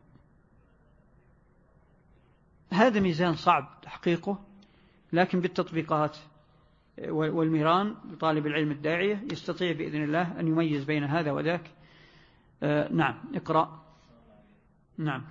[2.74, 4.40] هذا ميزان صعب تحقيقه
[5.14, 6.18] لكن بالتطبيقات
[7.08, 11.72] والميران لطالب العلم الداعية يستطيع بإذن الله أن يميز بين هذا وذاك.
[12.64, 13.82] آه، نعم اقرأ.
[14.98, 15.24] نعم.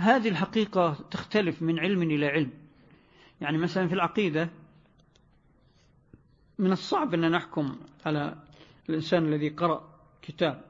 [0.00, 2.50] هذه الحقيقة تختلف من علم إلى علم.
[3.40, 4.50] يعني مثلا في العقيدة
[6.58, 8.36] من الصعب أن نحكم على
[8.88, 9.88] الإنسان الذي قرأ
[10.22, 10.64] كتاب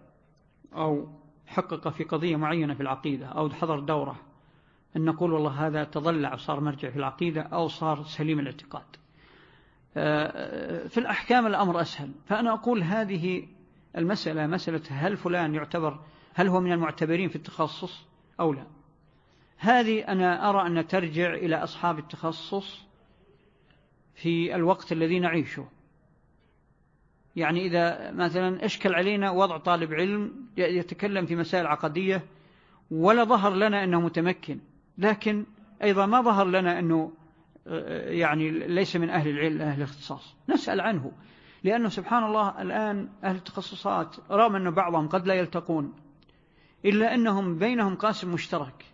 [0.75, 1.09] أو
[1.47, 4.21] حقق في قضية معينة في العقيدة أو حضر دورة
[4.97, 8.97] أن نقول والله هذا تضلع وصار مرجع في العقيدة أو صار سليم الاعتقاد.
[10.89, 12.11] في الأحكام الأمر أسهل.
[12.27, 13.47] فأنا أقول هذه
[13.97, 16.01] المسألة مسألة هل فلان يعتبر
[16.35, 18.07] هل هو من المعتبرين في التخصص
[18.41, 18.80] أو لا؟
[19.61, 22.87] هذه أنا أرى أن ترجع إلى أصحاب التخصص
[24.15, 25.69] في الوقت الذي نعيشه.
[27.37, 32.23] يعني إذا مثلا أشكل علينا وضع طالب علم يتكلم في مسائل عقدية
[32.91, 34.61] ولا ظهر لنا أنه متمكن
[34.99, 35.47] لكن
[35.83, 37.13] أيضا ما ظهر لنا أنه
[38.07, 40.37] يعني ليس من أهل العلم أهل الاختصاص.
[40.49, 41.13] نسأل عنه
[41.65, 45.93] لأنه سبحان الله الآن أهل التخصصات رغم أن بعضهم قد لا يلتقون
[46.85, 48.85] إلا أنهم بينهم قاسم مشترك.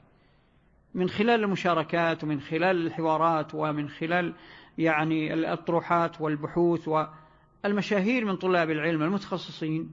[0.97, 4.35] من خلال المشاركات ومن خلال الحوارات ومن خلال
[4.79, 9.91] يعني الأطروحات والبحوث والمشاهير من طلاب العلم المتخصصين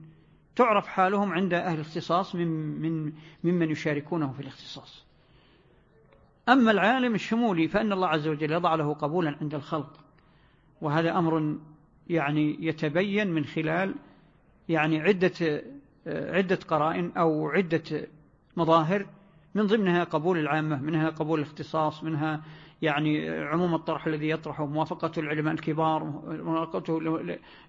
[0.56, 2.48] تعرف حالهم عند أهل الاختصاص من
[2.82, 3.12] من
[3.44, 5.04] ممن يشاركونه في الاختصاص.
[6.48, 10.00] أما العالم الشمولي فإن الله عز وجل يضع له قبولا عند الخلق
[10.80, 11.56] وهذا أمر
[12.08, 13.94] يعني يتبين من خلال
[14.68, 15.62] يعني عدة
[16.06, 18.06] عدة قرائن أو عدة
[18.56, 19.06] مظاهر
[19.54, 22.42] من ضمنها قبول العامة منها قبول الاختصاص منها
[22.82, 27.00] يعني عموم الطرح الذي يطرحه موافقة العلماء الكبار موافقته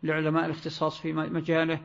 [0.04, 1.80] لعلماء الاختصاص في مجاله.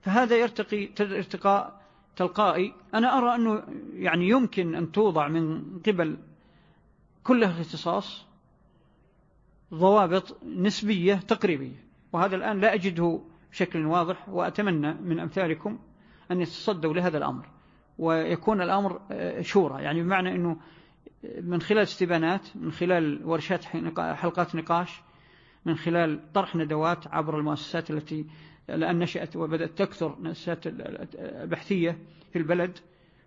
[0.00, 1.80] فهذا يرتقي ارتقاء
[2.16, 2.74] تلقائي.
[2.94, 6.18] أنا أرى أنه يعني يمكن أن توضع من قبل
[7.24, 8.26] كل اختصاص
[9.74, 11.84] ضوابط نسبية تقريبية.
[12.12, 15.78] وهذا الآن لا أجده بشكل واضح وأتمنى من أمثالكم
[16.30, 17.53] أن يتصدوا لهذا الأمر.
[17.98, 19.82] ويكون الأمر آه، شورى.
[19.82, 20.56] يعني بمعنى أنه
[21.42, 25.00] من خلال استبانات من خلال ورشات حلقات نقاش
[25.64, 28.26] من خلال طرح ندوات عبر المؤسسات التي
[28.70, 30.68] الآن نشأت وبدأت تكثر مؤسسات
[31.48, 31.98] بحثية
[32.32, 32.78] في البلد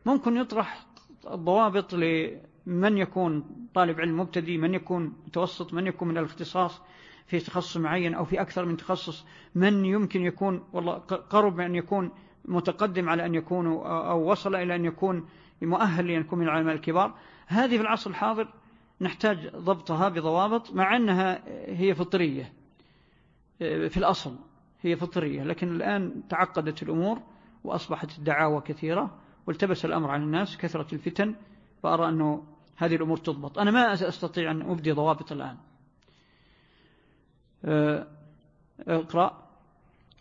[0.06, 0.86] ممكن يطرح
[1.32, 6.82] الضوابط لمن يكون طالب علم مبتدي من يكون متوسط من يكون من الاختصاص
[7.26, 9.26] في تخصص معين أو في أكثر من تخصص
[9.56, 10.94] من يمكن يكون والله
[11.30, 12.12] قرب من أن يكون
[12.48, 15.30] متقدم على أن يكون أو وصل إلى أن يكون
[15.62, 17.14] مؤهل لأن يكون من العلماء الكبار.
[17.48, 18.48] هذه في العصر الحاضر
[19.02, 22.54] نحتاج ضبطها بضوابط مع أنها هي فطرية
[23.60, 24.36] في الأصل
[24.82, 27.20] هي فطرية لكن الآن تعقدت الأمور
[27.64, 31.36] وأصبحت الدعاوى كثيرة والتبس الأمر على الناس كثرة الفتن
[31.84, 32.44] فأرى أنه
[32.78, 33.60] هذه الأمور تضبط.
[33.60, 35.58] أنا ما أستطيع أن أبدي ضوابط الآن.
[38.88, 39.48] أقرأ.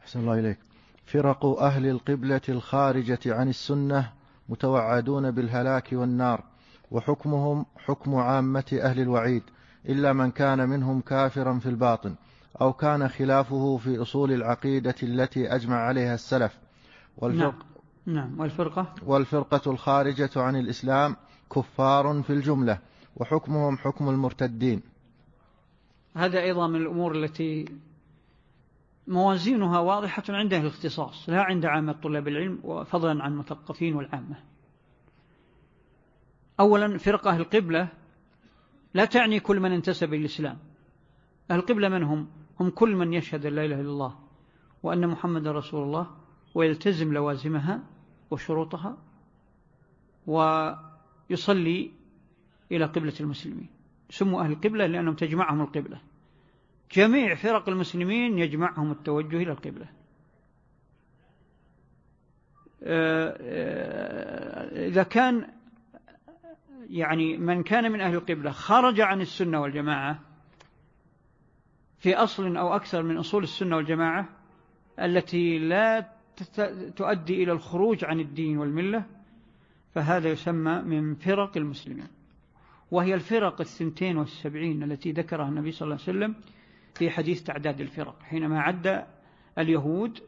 [0.03, 0.66] أحسن الله إليك.
[1.07, 4.13] فرق أهل القبلة الخارجة عن السنة
[4.49, 6.45] متوعدون بالهلاك والنار
[6.91, 9.43] وحكمهم حكم عامة أهل الوعيد
[9.89, 12.15] إلا من كان منهم كافرا في الباطن
[12.61, 16.59] أو كان خلافه في أصول العقيدة التي أجمع عليها السلف.
[17.17, 17.55] والفرق
[18.07, 18.17] نعم.
[18.17, 18.41] نعم.
[18.41, 21.17] والفرقة؟ والفرقة الخارجة عن الإسلام
[21.53, 22.79] كفار في الجملة
[23.17, 24.83] وحكمهم حكم المرتدين.
[26.15, 27.65] هذا أيضا من الأمور التي
[29.09, 34.37] موازينها واضحة عند أهل الاختصاص لا عند عامة طلاب العلم وفضلا عن المثقفين والعامة.
[36.61, 37.89] أولا فرقة القبلة
[38.95, 40.59] لا تعني كل من انتسب الإسلام.
[41.51, 42.29] أهل القبلة من هم؟
[42.61, 44.19] هم كل من يشهد لا إله إلا الله
[44.83, 46.11] وأن محمد رسول الله
[46.55, 47.83] ويلتزم لوازمها
[48.31, 48.99] وشروطها
[50.27, 51.91] ويصلي
[52.73, 53.69] إلى قبلة المسلمين.
[54.11, 56.01] سموا أهل القبلة لأنهم تجمعهم القبلة.
[56.93, 59.87] جميع فرق المسلمين يجمعهم التوجه إلى القبلة.
[62.83, 65.49] آه، آه، إذا كان
[66.91, 70.21] يعني من كان من أهل القبلة خرج عن السنة والجماعة
[71.99, 74.29] في أصل أو أكثر من أصول السنة والجماعة
[75.01, 76.11] التي لا
[76.97, 79.05] تؤدي إلى الخروج عن الدين والملة
[79.95, 82.09] فهذا يسمى من فرق المسلمين.
[82.91, 86.35] وهي الفرق الثنتين والسبعين التي ذكرها النبي صلى الله عليه وسلم
[86.97, 89.07] في حديث تعداد الفرق حينما عد
[89.59, 90.19] اليهود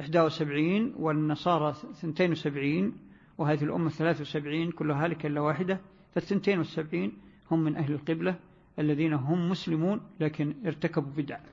[0.00, 2.96] 71 والنصارى 72
[3.38, 5.80] وهذه الأمة 73 كلها هالك إلا واحدة
[6.14, 7.18] فالثنتين والسبعين
[7.50, 8.38] هم من أهل القبلة
[8.78, 11.44] الذين هم مسلمون لكن ارتكبوا بدعة.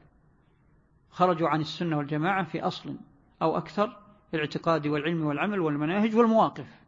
[1.09, 2.95] خرجوا عن السنة والجماعة في أصل
[3.41, 3.97] أو أكثر
[4.33, 6.81] الاعتقاد والعلم والعمل والمناهج والمواقف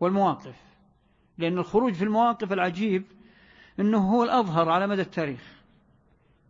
[0.00, 0.62] والمواقف
[1.38, 3.04] لأن الخروج في المواقف العجيب
[3.80, 5.61] أنه هو الأظهر على مدى التاريخ.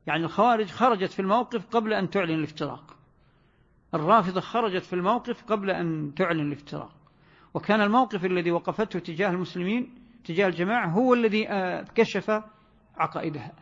[0.07, 2.97] يعني الخوارج خرجت في الموقف قبل أن تعلن الافتراق.
[3.95, 6.93] الرافضة خرجت في الموقف قبل أن تعلن الافتراق.
[7.55, 9.95] وكان الموقف الذي وقفته تجاه المسلمين
[10.25, 12.43] تجاه الجماعة هو الذي آه، كشف
[12.97, 13.53] عقائدها.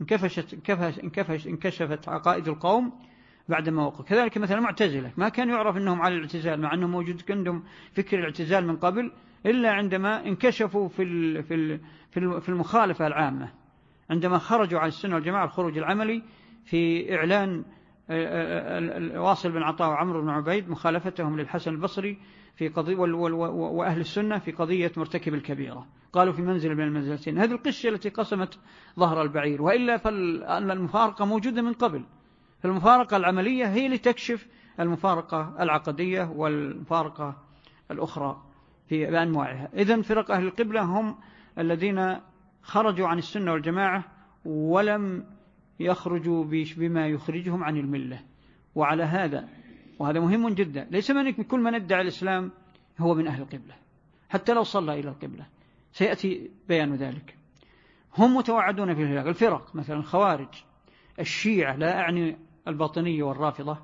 [0.00, 0.54] انكفشت
[1.04, 2.92] انكفش انكشفت عقائد القوم
[3.48, 4.04] بعدما وقف.
[4.04, 8.66] كذلك مثلا معتزلة ما كان يعرف أنهم على الاعتزال مع أنهم موجود عندهم فكر الاعتزال
[8.66, 9.12] من قبل
[9.46, 11.42] إلا عندما انكشفوا في
[12.40, 13.52] في المخالفة العامة.
[14.10, 16.22] عندما خرجوا عن السنة والجماعة الخروج العملي
[16.64, 17.64] في إعلان
[18.10, 22.18] آه، آه، واصل بن عطاء وعمرو بن عبيد مخالفتهم للحسن البصري
[22.56, 25.86] في قضية وأهل السنة في قضية مرتكب الكبيرة.
[26.12, 28.58] قالوا في منزل من المنزلتين هذه القشة التي قسمت
[28.98, 32.04] ظهر البعير وإلا فالمفارقة موجودة من قبل.
[32.64, 34.46] المفارقة العملية هي لتكشف
[34.80, 37.36] المفارقة العقدية والمفارقة
[37.90, 38.42] الأخرى
[38.88, 41.18] في بأنواعها إذن فرق أهل القبلة هم
[41.58, 42.16] الذين
[42.66, 44.04] خرجوا عن السنة والجماعة
[44.44, 45.24] ولم
[45.80, 46.44] يخرجوا
[46.76, 48.20] بما يخرجهم عن الملة.
[48.74, 49.48] وعلى هذا
[49.98, 50.88] وهذا مهم جدا.
[50.90, 52.50] ليس من كل من ادعى الإسلام
[52.98, 53.74] هو من أهل القبلة.
[54.28, 55.46] حتى لو صلى إلى القبلة.
[55.92, 57.36] سيأتي بيان ذلك.
[58.18, 60.64] هم متوعدون في الهلاك الفرق مثلا الخوارج.
[61.20, 62.36] الشيعة لا أعني
[62.68, 63.78] الباطنية والرافضة.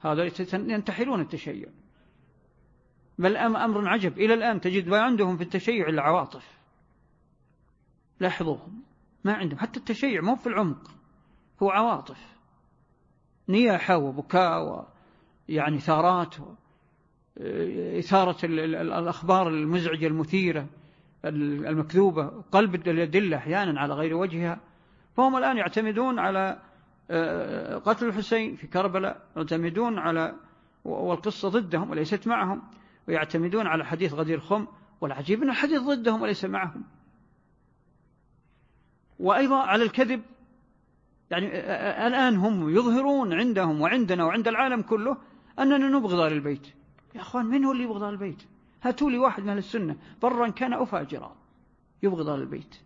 [0.00, 1.68] هذا ينتحلون التشيع.
[3.18, 4.18] بل أمر عجب.
[4.18, 6.55] إلى الآن تجد ما عندهم في التشيع العواطف.
[8.20, 8.82] لاحظوهم.
[9.24, 9.58] ما عندهم.
[9.58, 10.90] حتى التشيع مو في العمق.
[11.62, 12.36] هو عواطف.
[13.48, 14.88] نياحة وبكاء
[15.48, 16.34] يعني ثارات
[17.98, 20.66] إثارة الأخبار المزعجة المثيرة
[21.24, 22.42] المكذوبة.
[22.52, 24.60] قلب الأدلة أحيانا على غير وجهها.
[25.16, 26.62] فهم الآن يعتمدون على
[27.10, 29.26] آه، قتل الحسين في كربلاء.
[29.36, 30.34] يعتمدون على
[30.84, 32.62] والقصة ضدهم وليست معهم.
[33.08, 34.66] ويعتمدون على حديث غدير خم.
[35.00, 36.84] والعجيب أن الحديث ضدهم وليس معهم.
[39.20, 40.22] وأيضا على الكذب.
[41.30, 41.46] يعني
[42.06, 45.16] الآن هم يظهرون عندهم وعندنا وعند العالم كله
[45.58, 46.66] أننا نبغض أهل البيت.
[47.14, 48.42] يا أخوان من هو اللي يبغض أهل البيت؟
[48.82, 51.36] هاتوا لي واحد من أهل السنة برا كان أو فاجرا
[52.02, 52.76] يبغض أهل البيت.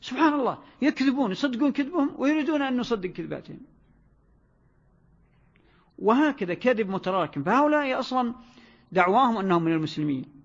[0.00, 3.60] سبحان الله يكذبون يصدقون كذبهم ويريدون أن نصدق كذباتهم.
[5.98, 7.42] وهكذا كذب متراكم.
[7.42, 8.34] فهؤلاء أصلا
[8.92, 10.37] دعواهم أنهم من المسلمين.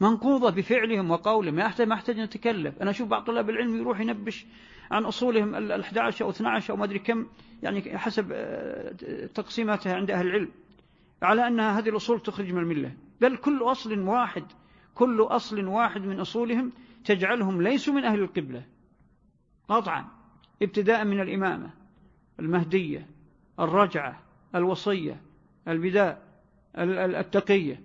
[0.00, 1.54] منقوضة بفعلهم وقولهم.
[1.54, 4.46] ما أحتاج ما أحتاج نتكلف أنا أشوف بعض طلاب العلم يروح ينبش
[4.90, 7.26] عن أصولهم ال 11 أو 12 أو ما أدري كم
[7.62, 8.92] يعني حسب آه،
[9.34, 10.48] تقسيماتها عند أهل العلم.
[11.22, 12.92] على أنها هذه الأصول تخرج من الملة.
[13.20, 14.44] بل كل أصل واحد
[14.94, 16.72] كل أصل واحد من أصولهم
[17.04, 18.64] تجعلهم ليسوا من أهل القبلة.
[19.68, 20.04] قطعا.
[20.62, 21.70] ابتداء من الإمامة
[22.40, 23.06] المهدية
[23.60, 24.22] الرجعة
[24.54, 25.20] الوصية
[25.68, 26.22] البداء
[26.78, 27.80] التقية.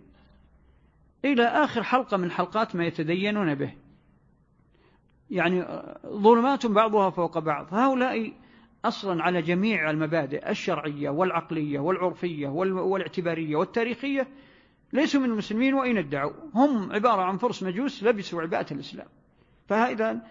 [1.26, 3.74] إلى آخر حلقة من حلقات ما يتدينون به.
[5.30, 5.66] يعني
[6.08, 7.74] ظلمات بعضها فوق بعض.
[7.74, 8.34] هؤلاء
[8.86, 14.28] أصلا على جميع المبادئ الشرعية والعقلية والعرفية والاعتبارية والتاريخية
[14.94, 16.34] ليسوا من المسلمين وإن ادعوا.
[16.54, 19.08] هم عبارة عن فرس مجوس لبسوا عباءة الإسلام.
[19.68, 20.22] فهذا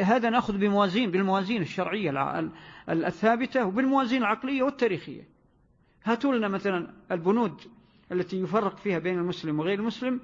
[0.00, 2.40] هذا نأخذ بموازين بالموازين الشرعية
[2.88, 5.28] الثابتة وبالموازين العقلية والتاريخية.
[6.04, 7.60] هاتوا لنا مثلا البنود
[8.12, 10.20] التي يفرق فيها بين المسلم وغير المسلم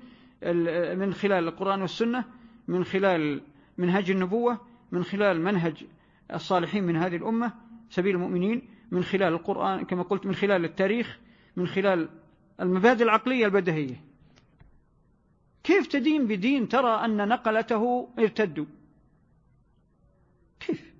[0.98, 2.24] من خلال القرآن والسنة
[2.68, 3.40] من خلال
[3.78, 4.60] منهج النبوة
[4.92, 5.84] من خلال منهج
[6.34, 7.52] الصالحين من هذه الأمة
[7.90, 11.18] سبيل المؤمنين من خلال القرآن كما قلت من خلال التاريخ
[11.56, 12.08] من خلال
[12.60, 14.04] المبادئ العقلية البدهية.
[15.64, 18.66] كيف تدين بدين ترى أن نقلته ارتدوا
[20.60, 20.94] كيف؟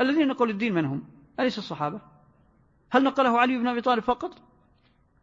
[0.00, 1.04] الذين نقلوا الدين من هم؟
[1.40, 2.00] أليس الصحابة؟
[2.90, 4.42] هل نقله علي بن أبي طالب فقط؟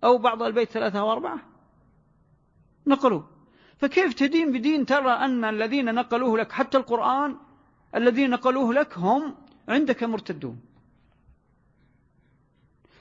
[0.04, 1.40] أو بعض البيت ثلاثة وأربعة
[2.88, 3.22] نقلوا.
[3.78, 7.36] فكيف تدين بدين ترى أن الذين نقلوه لك حتى القرآن
[7.96, 9.36] الذين نقلوه لك هم
[9.68, 10.60] عندك مرتدون؟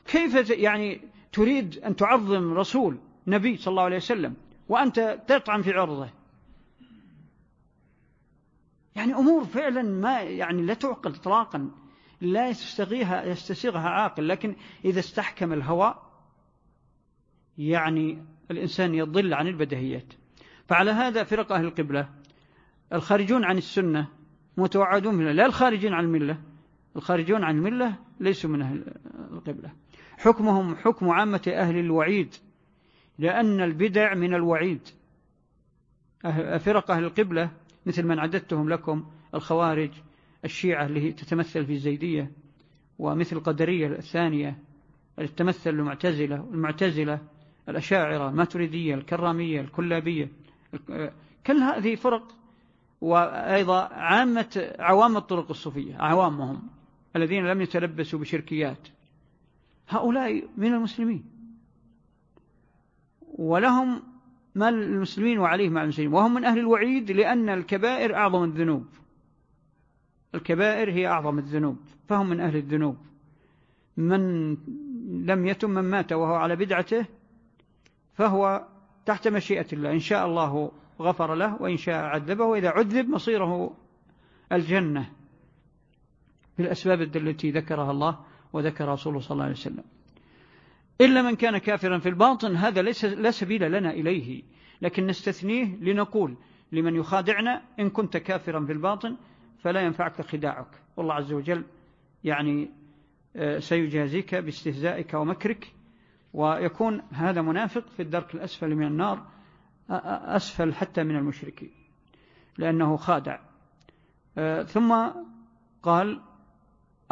[0.07, 1.01] كيف يعني
[1.33, 4.35] تريد أن تعظم رسول نبي صلى الله عليه وسلم
[4.69, 6.11] وأنت تطعن في عرضه؟
[8.97, 11.71] يعني أمور فعلا ما يعني لا تعقل إطلاقا
[12.21, 15.95] لا يستغيها يستسيغها عاقل لكن إذا استحكم الهوى
[17.59, 20.13] يعني الإنسان يضل عن البدهيات
[20.67, 22.09] فعلى هذا فرق أهل القبلة.
[22.93, 24.09] الخارجون عن السنة
[24.57, 26.39] متوعدون من لا الخارجين عن الملة.
[26.97, 28.95] الخارجون عن الملة ليسوا من أهل
[29.33, 29.73] القبلة.
[30.19, 32.35] حكمهم حكم عامة أهل الوعيد.
[33.19, 34.89] لأن البدع من الوعيد.
[36.59, 37.51] فرق أهل القبلة.
[37.87, 39.07] مثل من عددتهم لكم.
[39.35, 39.91] الخوارج
[40.45, 42.33] الشيعة اللي تتمثل في الزيدية.
[42.99, 44.59] ومثل القدرية الثانية.
[45.37, 46.37] تمثل المعتزلة.
[46.37, 47.21] المعتزلة
[47.69, 50.29] الأشاعرة الماتريدية الكرامية الكلابية
[51.47, 52.39] كل هذه فرق
[53.01, 56.63] وأيضا عامة عوام الطرق الصوفية عوامهم
[57.17, 58.89] الذين لم يتلبسوا بشركيات.
[59.89, 61.25] هؤلاء من المسلمين.
[63.39, 64.03] ولهم
[64.55, 66.13] ما المسلمين وعليه مع المسلمين.
[66.13, 68.87] وهم من أهل الوعيد لأن الكبائر أعظم الذنوب.
[70.35, 71.77] الكبائر هي أعظم الذنوب
[72.09, 72.97] فهم من أهل الذنوب.
[73.97, 74.51] من
[75.27, 77.07] لم يتم من مات وهو على بدعته
[78.19, 78.67] فهو
[79.07, 79.93] تحت مشيئة الله.
[79.93, 83.77] إن شاء الله غفر له وإن شاء عذبه وإذا عذب مصيره
[84.53, 85.13] الجنة.
[86.59, 88.19] بالأسباب التي ذكرها الله
[88.53, 89.85] وذكر رسوله صلى الله عليه وسلم.
[91.01, 94.43] إلا من كان كافرا في الباطن هذا ليس لا سبيل لنا إليه.
[94.83, 96.37] لكن نستثنيه لنقول
[96.73, 99.17] لمن يخادعنا إن كنت كافرا في الباطن
[99.59, 100.83] فلا ينفعك خداعك.
[100.97, 101.65] والله عز وجل
[102.25, 102.71] يعني
[103.37, 105.78] آه، سيجازيك باستهزائك ومكرك
[106.39, 109.27] ويكون هذا منافق في الدرك الأسفل من النار
[109.91, 111.71] أسفل حتى من المشركين
[112.59, 113.39] لأنه خادع.
[114.67, 115.09] ثم
[115.83, 116.21] قال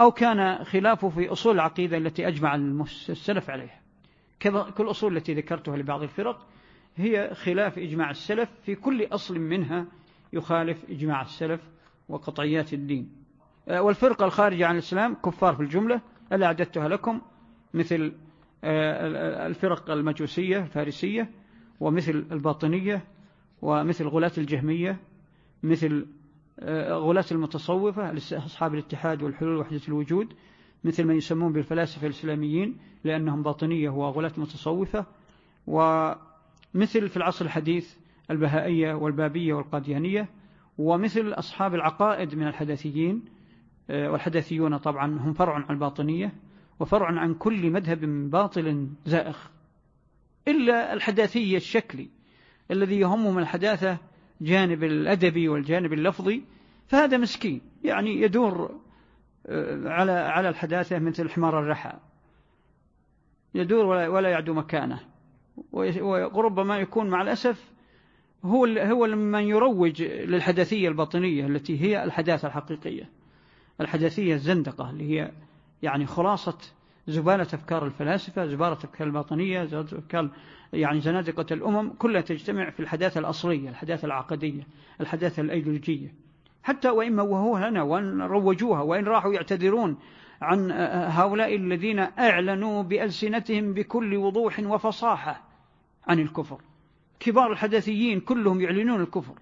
[0.00, 3.80] أو كان خلافه في أصول العقيدة التي أجمع السلف عليها.
[4.42, 6.46] كل الأصول التي ذكرتها لبعض الفرق
[6.96, 9.86] هي خلاف إجماع السلف في كل أصل منها
[10.32, 11.60] يخالف إجماع السلف
[12.08, 13.12] وقطعيات الدين.
[13.68, 16.00] والفرقة الخارجة عن الإسلام كفار في الجملة
[16.32, 17.20] ألا أعددتها لكم؟
[17.74, 18.12] مثل
[19.46, 21.30] الفرق المجوسية الفارسية
[21.80, 23.04] ومثل الباطنية
[23.62, 25.00] ومثل غلاة الجهمية
[25.62, 26.06] مثل
[26.60, 30.32] آه، غلاة المتصوفة أصحاب الاتحاد والحلول وحدة الوجود
[30.84, 35.06] مثل من يسمون بالفلاسفة الإسلاميين لأنهم باطنية وغلاة متصوفة
[35.66, 37.94] ومثل في العصر الحديث
[38.30, 40.28] البهائية والبابية والقاديانية
[40.78, 43.24] ومثل أصحاب العقائد من الحداثيين
[43.90, 46.32] آه، والحداثيون طبعا هم فرع عن الباطنية.
[46.80, 48.00] وفرع عن كل مذهب
[48.30, 49.50] باطل زائخ
[50.48, 52.08] إلا الحداثي الشكلي
[52.70, 53.98] الذي يهمهم الحداثة
[54.40, 56.42] جانب الأدبي والجانب اللفظي
[56.86, 57.60] فهذا مسكين.
[57.84, 58.80] يعني يدور
[59.46, 61.92] آه، على على الحداثة مثل حمار الرحى.
[63.54, 65.00] يدور ولا يعدو مكانه.
[65.72, 67.72] وربما يكون مع الأسف
[68.44, 73.10] هو هو من يروج للحداثية الباطنية التي هي الحداثة الحقيقية.
[73.80, 75.32] الحداثية الزندقة اللي هي
[75.82, 76.58] يعني خلاصة
[77.08, 80.30] زبالة أفكار الفلاسفة زبالة أفكار الباطنية أفكار
[80.72, 84.66] يعني زنادقة الأمم كلها تجتمع في الحداثة الأصلية الحداثة العقدية
[85.00, 86.14] الحداثة الأيديولوجية.
[86.62, 89.96] حتى وإن موهوها لنا وإن روجوها وإن راحوا يعتذرون
[90.42, 90.70] عن
[91.10, 95.42] هؤلاء الذين أعلنوا بألسنتهم بكل وضوح وفصاحة
[96.06, 96.60] عن الكفر.
[97.20, 99.34] كبار الحداثيين كلهم يعلنون الكفر.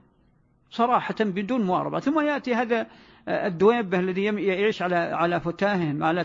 [0.74, 2.86] صراحة بدون مواربة ثم يأتي هذا
[3.28, 6.24] الدويبة الذي يعيش على على فتاهم على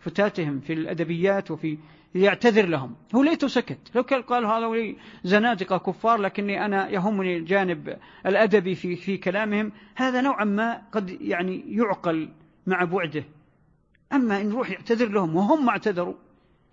[0.00, 1.78] فتاتهم في الأدبيات وفي
[2.14, 2.94] يعتذر لهم.
[3.14, 3.78] هو ليته سكت.
[3.94, 10.20] لو كان قال هذا زنادقة كفار لكني أنا يهمني الجانب الأدبي في في كلامهم هذا
[10.20, 12.28] نوعا ما قد يعني يعقل
[12.66, 13.24] مع بعده.
[14.12, 16.14] أما إن روح يعتذر لهم وهم ما اعتذروا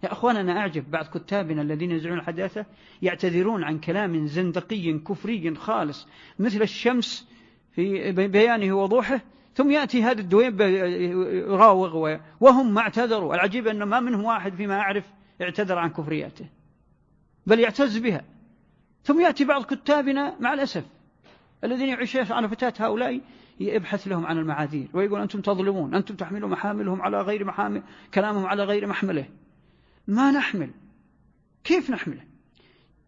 [0.04, 2.66] يا أخوان أنا أعجب بعض كتابنا الذين يزعون الحداثة
[3.02, 6.08] يعتذرون عن كلام زندقي كفري خالص
[6.40, 7.28] مثل الشمس
[7.72, 9.22] في بيانه ووضوحه
[9.54, 13.36] ثم يأتي هذا الدويب يراوغ وهم ما اعتذروا.
[13.36, 15.06] العجيب أنه ما منهم واحد فيما أعرف
[15.42, 16.46] اعتذر عن كفرياته
[17.48, 18.22] بل يعتز بها.
[19.04, 20.86] ثم يأتي بعض كتابنا مع الأسف
[21.64, 23.22] الذين يعيشون على فتاة هؤلاء
[23.60, 27.84] يبحث لهم عن المعاذير ويقول أنتم تظلمون أنتم تحملون محاملهم على غير محامل
[28.14, 29.26] كلامهم على غير محمله.
[30.08, 30.70] ما نحمل.
[31.64, 32.24] كيف نحمله؟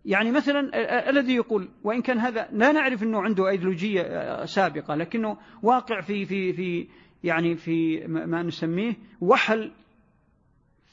[0.06, 0.70] يعني مثلا
[1.10, 6.54] الذي يقول وإن كان هذا لا نعرف أنه عنده أيديولوجية سابقة لكنه واقع في في
[6.54, 6.88] في
[7.24, 9.72] يعني في ما نسميه وحل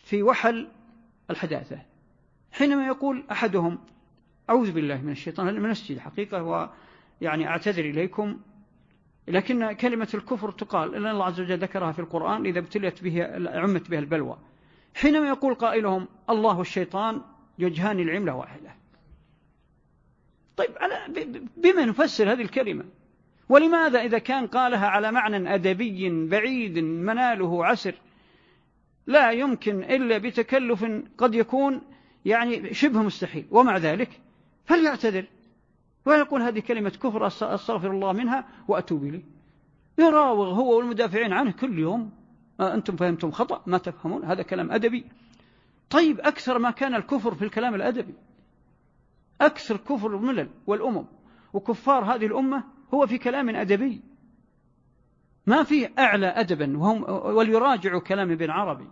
[0.04, 0.68] في وحل
[1.30, 1.82] الحداثة.
[2.52, 3.78] حينما يقول أحدهم
[4.50, 6.70] أعوذ بالله من الشيطان من نفسي الحقيقة هو
[7.20, 8.40] يعني أعتذر إليكم
[9.28, 13.24] لكن كلمة الكفر تقال لأن الله عز وجل ذكرها في القرآن إذا ابتليت به
[13.58, 14.38] عمت بها البلوى.
[14.94, 17.20] حينما يقول قائلهم الله والشيطان
[17.58, 18.74] يجهان العملة واحدة.
[20.56, 20.70] طيب
[21.56, 22.84] بما نفسر هذه الكلمة
[23.48, 27.94] ولماذا إذا كان قالها على معنى أدبي بعيد مناله عسر
[29.06, 30.84] لا يمكن إلا بتكلف
[31.18, 31.80] قد يكون
[32.24, 33.46] يعني شبه مستحيل.
[33.50, 34.20] ومع ذلك
[34.64, 35.24] فليعتذر
[36.06, 39.22] ويقول هذه كلمة كفر أستغفر الله منها وأتوب إليه.
[39.98, 42.10] يراوغ هو والمدافعين عنه كل يوم.
[42.62, 45.04] أنتم فهمتم خطأ ما تفهمون هذا كلام أدبي.
[45.90, 48.14] طيب أكثر ما كان الكفر في الكلام الأدبي.
[49.40, 51.06] أكثر كفر الملل والأمم.
[51.52, 54.02] وكفار هذه الأمة هو في كلام أدبي.
[55.46, 57.04] ما فيه أعلى أدبا وهم
[57.36, 58.88] وليراجعوا كلام ابن عربي.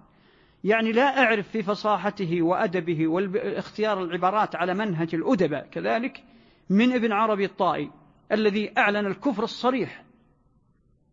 [0.64, 6.24] يعني لا أعرف في فصاحته وأدبه واختيار العبارات على منهج الأدباء كذلك
[6.70, 7.90] من ابن عربي الطائي
[8.32, 10.04] الذي أعلن الكفر الصريح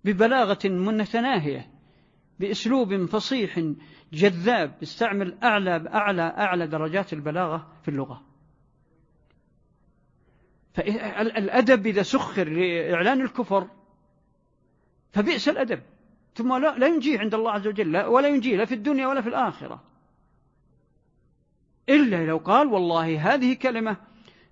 [0.03, 1.76] ببلاغة متناهية.
[2.40, 3.64] بأسلوب فصيح
[4.14, 8.24] جذاب يستعمل أعلى أعلى أعلى درجات البلاغة في اللغة.
[10.74, 13.68] فالأدب إذا سخر لإعلان الكفر
[15.12, 15.82] فبئس الأدب.
[16.36, 19.30] ثم لا, لا ينجيه عند الله عز وجل ولا ينجيه لا في الدنيا ولا في
[19.30, 19.84] الآخرة.
[21.90, 23.98] إلا لو قال والله هذه كلمة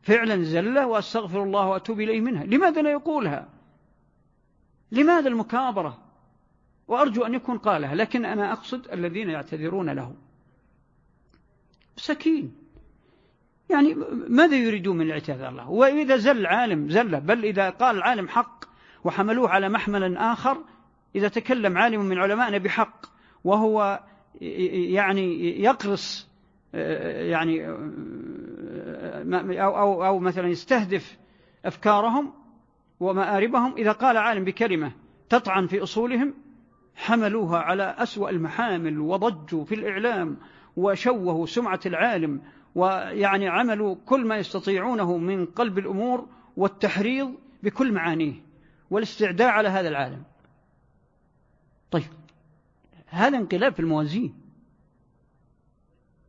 [0.02, 2.44] فعلا زلة وأستغفر الله وأتوب إليه منها.
[2.44, 3.50] لماذا لا يقولها؟
[4.92, 6.05] لماذا المكابرة؟
[6.88, 10.16] وأرجو أن يكون قالها لكن أنا أقصد الذين يعتذرون له.
[11.96, 12.56] سكين.
[13.70, 13.96] يعني
[14.30, 18.66] ماذا يريدون من الاعتذار له؟ وإذا زل عالم زل بل إذا قال العالم حق
[19.04, 20.58] وحملوه على محمل آخر
[21.16, 23.06] إذا تكلم عالم من علمائنا بحق
[23.44, 24.00] وهو
[24.42, 26.30] يعني يقرص
[26.74, 27.68] يعني
[29.64, 31.18] أو, أو, أو مثلا يستهدف
[31.66, 32.34] أفكارهم
[33.00, 34.92] ومآربهم إذا قال عالم بكلمة
[35.30, 36.34] تطعن في أصولهم
[36.96, 40.38] حملوها على أسوأ المحامل وضجوا في الإعلام
[40.78, 42.42] وشوهوا سمعة العالم
[42.76, 46.28] ويعني عملوا كل ما يستطيعونه من قلب الأمور
[46.58, 48.34] والتحريض بكل معانيه
[48.90, 50.24] والاستعداء على هذا العالم.
[51.92, 52.04] طيب
[53.08, 54.34] هذا انقلاب في الموازين.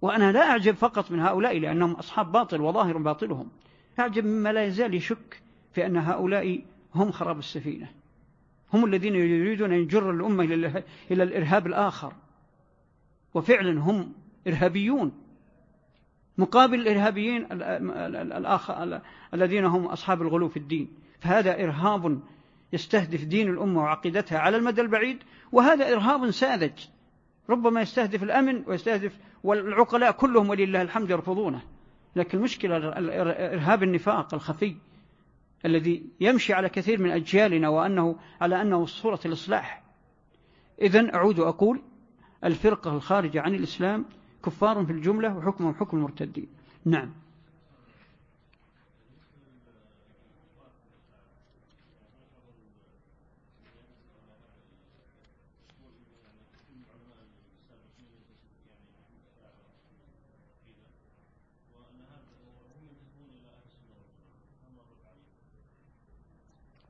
[0.02, 3.48] وأنا لا أعجب فقط من هؤلاء لأنهم أصحاب باطل وظاهر باطلهم.
[3.98, 5.42] أعجب مما لا يزال يشك
[5.72, 6.64] في أن هؤلاء
[6.94, 7.88] هم خراب السفينة.
[8.74, 10.44] هم الذين يريدون أن يجر الأمة
[11.10, 12.12] إلى الإرهاب الآخر.
[13.34, 14.12] وفعلا هم
[14.46, 15.12] إرهابيون.
[16.38, 19.00] مقابل الإرهابيين الآخر
[19.34, 20.88] الذين هم أصحاب الغلو في الدين.
[21.20, 22.20] فهذا إرهاب
[22.72, 25.18] يستهدف دين الأمة وعقيدتها على المدى البعيد
[25.52, 26.86] وهذا إرهاب ساذج.
[27.50, 31.62] ربما يستهدف الأمن ويستهدف والعقلاء كلهم ولله الحمد يرفضونه.
[32.16, 32.76] لكن المشكلة
[33.54, 34.76] إرهاب النفاق الخفي.
[35.64, 39.82] الذي يمشي على كثير من أجيالنا وأنه على أنه صورة الإصلاح.
[40.82, 41.82] إذن أعود أقول
[42.44, 44.04] الفرقة الخارجة عن الإسلام
[44.44, 46.48] كفار في الجملة وحكمهم حكم المرتدين.
[46.84, 47.12] نعم.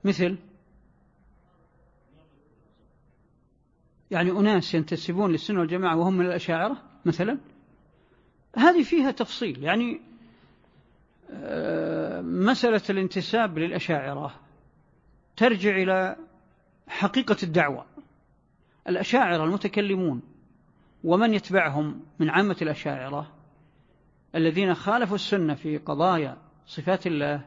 [0.06, 0.36] مثل
[4.10, 7.38] يعني أناس ينتسبون للسنة والجماعة وهم من الأشاعرة مثلا.
[8.56, 10.00] هذه فيها تفصيل يعني
[11.30, 14.40] آه، مسألة الانتساب للأشاعرة
[15.36, 16.16] ترجع إلى
[16.88, 17.86] حقيقة الدعوة.
[18.88, 20.22] الأشاعرة المتكلمون
[21.04, 23.32] ومن يتبعهم من عامة الأشاعرة
[24.34, 26.36] الذين خالفوا السنة في قضايا
[26.66, 27.44] صفات الله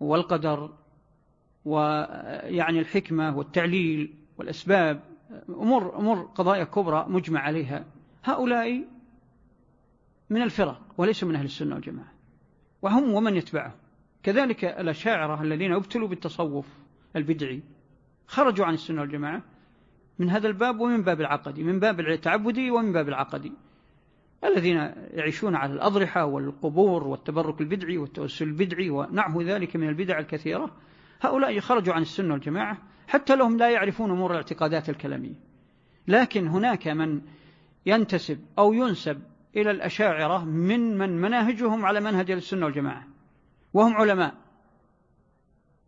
[0.00, 0.70] والقدر
[1.64, 5.00] ويعني الحكمة والتعليل والأسباب
[5.48, 7.84] أمور, أمور قضايا كبرى مجمع عليها.
[8.24, 8.84] هؤلاء
[10.30, 12.12] من الفرق وليسوا من أهل السنة والجماعة
[12.82, 13.72] وهم ومن يتبعهم.
[14.22, 16.78] كذلك الأشاعرة الذين ابتلوا بالتصوف
[17.16, 17.62] البدعي
[18.26, 19.42] خرجوا عن السنة والجماعة
[20.18, 23.52] من هذا الباب ومن باب العقدي من باب التعبدي ومن باب العقدي.
[24.44, 24.76] الذين
[25.10, 30.70] يعيشون على الأضرحة والقبور والتبرك البدعي والتوسل البدعي ونحو ذلك من البدع الكثيرة
[31.24, 35.34] هؤلاء خرجوا عن السنة والجماعة حتى لهم لا يعرفون أمور الاعتقادات الكلامية.
[36.08, 37.20] لكن هناك من
[37.86, 39.22] ينتسب أو ينسب
[39.56, 43.06] إلى الأشاعرة من من مناهجهم على منهج السنة والجماعة
[43.74, 44.34] وهم علماء.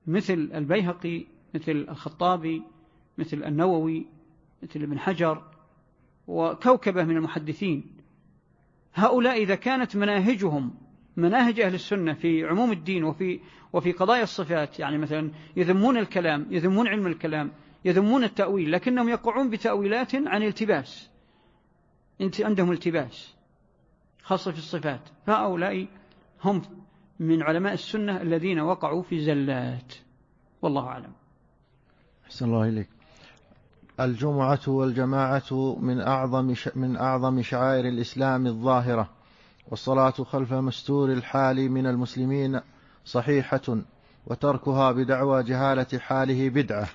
[0.07, 2.63] مثل البيهقي مثل الخطابي
[3.19, 4.07] مثل النووي
[4.63, 5.43] مثل ابن حجر
[6.27, 7.97] وكوكبة من المحدثين.
[8.95, 10.75] هؤلاء إذا كانت مناهجهم
[11.17, 13.41] مناهج أهل السنة في عموم الدين وفي,
[13.73, 14.79] وفي قضايا الصفات.
[14.79, 17.53] يعني مثلا يذمون الكلام يذمون علم الكلام
[17.85, 21.11] يذمون التأويل لكنهم يقعون بتأويلات عن التباس.
[22.21, 23.35] انت عندهم التباس
[24.23, 25.01] خاصة في الصفات.
[25.27, 25.87] فهؤلاء
[26.45, 26.63] هم
[27.21, 29.95] من علماء السنة الذين وقعوا في زلات.
[30.63, 31.13] والله أعلم.
[32.25, 32.89] أحسن الله إليك.
[34.01, 39.16] الجمعة والجماعة من أعظم من أعظم شعائر الإسلام الظاهرة.
[39.69, 42.61] والصلاة خلف مستور الحال من المسلمين
[43.05, 43.83] صحيحة
[44.27, 46.89] وتركها بدعوى جهالة حاله بدعة.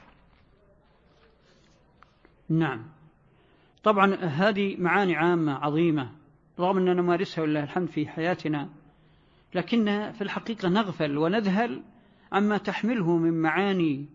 [2.49, 2.85] نعم.
[3.83, 6.11] طبعا هذه معاني عامة عظيمة
[6.59, 8.69] رغم أننا نمارسها ولله الحمد في حياتنا
[9.55, 11.83] لكن في الحقيقة نغفل ونذهل
[12.31, 14.05] عما تحمله من معاني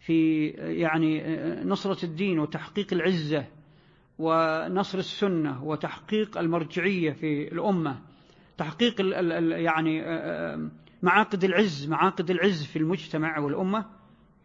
[0.00, 1.22] في يعني
[1.64, 3.46] نصرة الدين وتحقيق العزة.
[4.18, 7.98] ونصر السنة وتحقيق المرجعية في الأمة
[8.58, 10.02] تحقيق ال ال يعني
[11.02, 13.86] معاقد العز معاقد العز في المجتمع والأمة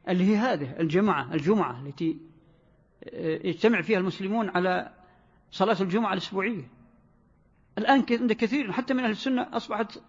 [0.10, 2.18] اللي هي هذه الجمعة الجمعة التي
[3.44, 4.92] يجتمع فيها المسلمون على
[5.52, 6.68] صلاة الجمعة الأسبوعية.
[7.78, 10.02] الآن عند كثير حتى من أهل السنة أصبحت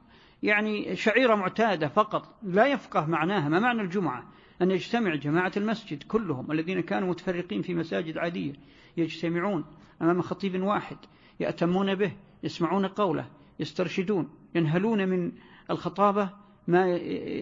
[0.42, 4.32] يعني شعيرة معتادة فقط لا يفقه معناها ما معنى الجمعة؟
[4.62, 8.52] أن يجتمع جماعة المسجد كلهم الذين كانوا متفرقين في مساجد عادية
[8.96, 9.64] يجتمعون
[10.02, 10.96] أمام خطيب واحد
[11.40, 13.26] يأتمون به يسمعون قوله
[13.60, 15.32] يسترشدون ينهلون من
[15.70, 16.30] الخطابة
[16.68, 16.96] ما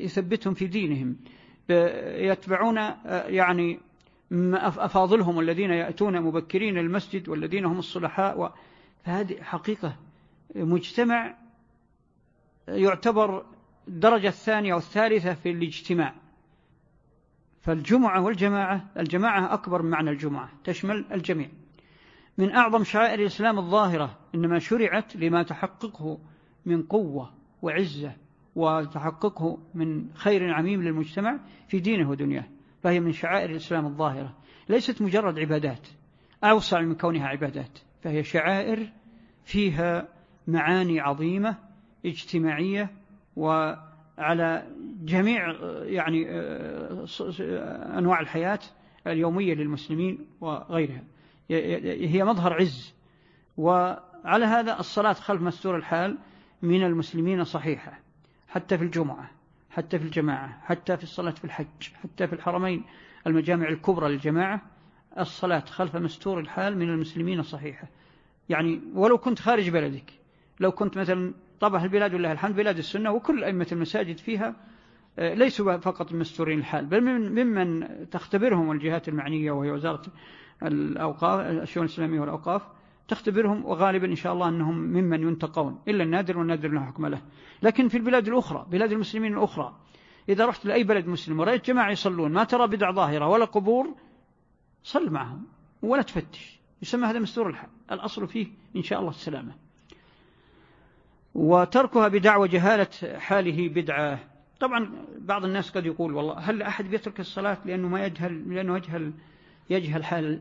[0.04, 1.16] يثبتهم في دينهم
[2.18, 2.76] يتبعون
[3.10, 3.80] يعني
[4.62, 8.54] أفاضلهم الذين يأتون مبكرين المسجد والذين هم الصلحاء
[9.04, 9.96] فهذه حقيقة
[10.54, 11.36] مجتمع
[12.68, 13.44] يعتبر
[13.88, 16.14] الدرجة الثانية والثالثة في الاجتماع.
[17.60, 21.48] فالجمعة والجماعة الجماعة أكبر من معنى الجمعة تشمل الجميع.
[22.38, 26.18] من أعظم شعائر الإسلام الظاهرة إنما شرعت لما تحققه
[26.66, 27.30] من قوة
[27.62, 28.12] وعزة
[28.56, 32.44] وتحققه من خير عميم للمجتمع في دينه ودنياه.
[32.82, 34.36] فهي من شعائر الإسلام الظاهرة.
[34.68, 35.88] ليست مجرد عبادات
[36.44, 37.78] أوسع من كونها عبادات.
[38.02, 38.92] فهي شعائر
[39.44, 40.08] فيها
[40.46, 41.56] معاني عظيمة
[42.06, 42.90] اجتماعية
[44.20, 44.66] وعلى
[45.02, 46.26] جميع يعني
[47.98, 48.58] أنواع الحياة
[49.06, 51.02] اليومية للمسلمين وغيرها.
[51.50, 52.94] هي مظهر عز.
[53.56, 56.18] وعلى هذا الصلاة خلف مستور الحال
[56.62, 57.98] من المسلمين صحيحة
[58.48, 59.30] حتى في الجمعة
[59.70, 62.84] حتى في الجماعة حتى في الصلاة في الحج حتى في الحرمين
[63.26, 64.60] المجامع الكبرى للجماعة
[65.18, 67.88] الصلاة خلف مستور الحال من المسلمين صحيحة.
[68.48, 70.12] يعني ولو كنت خارج بلدك
[70.60, 74.56] لو كنت مثلا طبعا البلاد والله الحمد بلاد السنة وكل أئمة المساجد فيها
[75.18, 77.00] آه، ليسوا فقط مستورين الحال بل
[77.30, 80.02] ممن تختبرهم الجهات المعنية وهي وزارة
[80.62, 82.62] الأوقاف الشؤون الإسلامية والأوقاف
[83.08, 87.22] تختبرهم وغالبا إن شاء الله أنهم ممن ينتقون إلا النادر والنادر لا حكم له.
[87.62, 89.76] لكن في البلاد الأخرى بلاد المسلمين الأخرى
[90.28, 93.94] إذا رحت لأي بلد مسلم ورأيت جماعة يصلون ما ترى بدع ظاهرة ولا قبور
[94.82, 95.46] صل معهم
[95.82, 96.60] ولا تفتش.
[96.82, 97.70] يسمى هذا مستور الحال.
[97.92, 98.46] الأصل فيه
[98.76, 99.69] إن شاء الله السلامة.
[101.34, 104.18] وتركها بدعوى جهالة حاله بدعة.
[104.60, 109.12] طبعا بعض الناس قد يقول والله هل أحد بيترك الصلاة لأنه ما يجهل لأنه يجهل
[109.70, 110.40] يجهل حال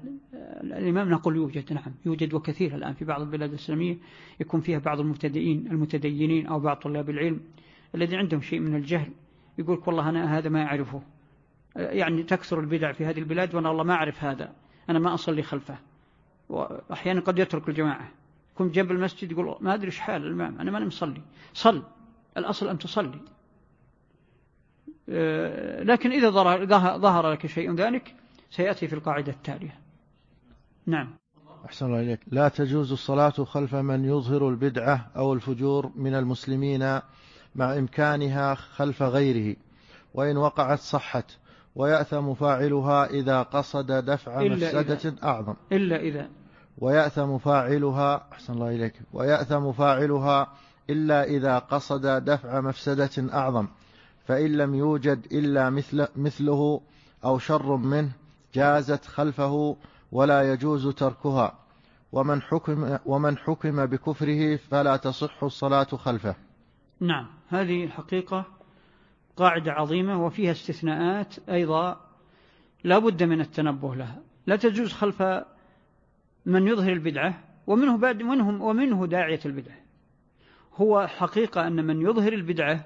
[0.63, 3.97] الإمام؟ نقول يوجد نعم يوجد وكثير الآن في بعض البلاد الإسلامية
[4.39, 7.39] يكون فيها بعض المبتدئين المتدينين أو بعض طلاب العلم
[7.95, 9.11] الذين عندهم شيء من الجهل.
[9.57, 11.01] يقول والله أنا هذا ما أعرفه.
[11.75, 14.53] يعني تكثر البدع في هذه البلاد وأنا الله ما أعرف هذا.
[14.89, 15.77] أنا ما أصلي خلفه.
[16.49, 18.11] وأحيانا قد يترك الجماعة.
[18.59, 21.21] كنت جنب المسجد يقول ما أدري إيش حال الإمام أنا ما مصلي.
[21.53, 21.83] صل.
[22.37, 23.19] الأصل أن تصلي.
[25.09, 26.29] آه، لكن إذا
[26.97, 28.15] ظهر لك شيء ذلك
[28.49, 29.79] سيأتي في القاعدة التالية.
[30.85, 31.15] نعم.
[31.65, 32.19] أحسن الله إليك.
[32.27, 36.99] لا تجوز الصلاة خلف من يظهر البدعة أو الفجور من المسلمين
[37.55, 39.55] مع إمكانها خلف غيره
[40.13, 41.37] وإن وقعت صحت
[41.75, 45.55] ويأثم فاعلها إذا قصد دفع مفسدة أعظم.
[45.71, 46.29] إلا إذا
[46.79, 50.53] ويأثم فاعلها أحسن الله إليك ويأثم فاعلها
[50.89, 53.67] إلا إذا قصد دفع مفسدة أعظم
[54.25, 56.81] فإن لم يوجد إلا مثل مثله
[57.25, 58.11] أو شر منه
[58.53, 59.77] جازت خلفه
[60.11, 61.53] ولا يجوز تركها
[62.11, 66.35] ومن حكم ومن حكم بكفره فلا تصح الصلاة خلفه.
[66.99, 68.45] نعم، هذه الحقيقة
[69.37, 72.01] قاعدة عظيمة وفيها استثناءات أيضا
[72.83, 74.21] لا بد من التنبه لها.
[74.47, 75.21] لا تجوز خلف
[76.45, 79.77] من يظهر البدعة ومنه بعد منهم ومنه داعية البدعة.
[80.75, 82.85] هو حقيقة أن من يظهر البدعة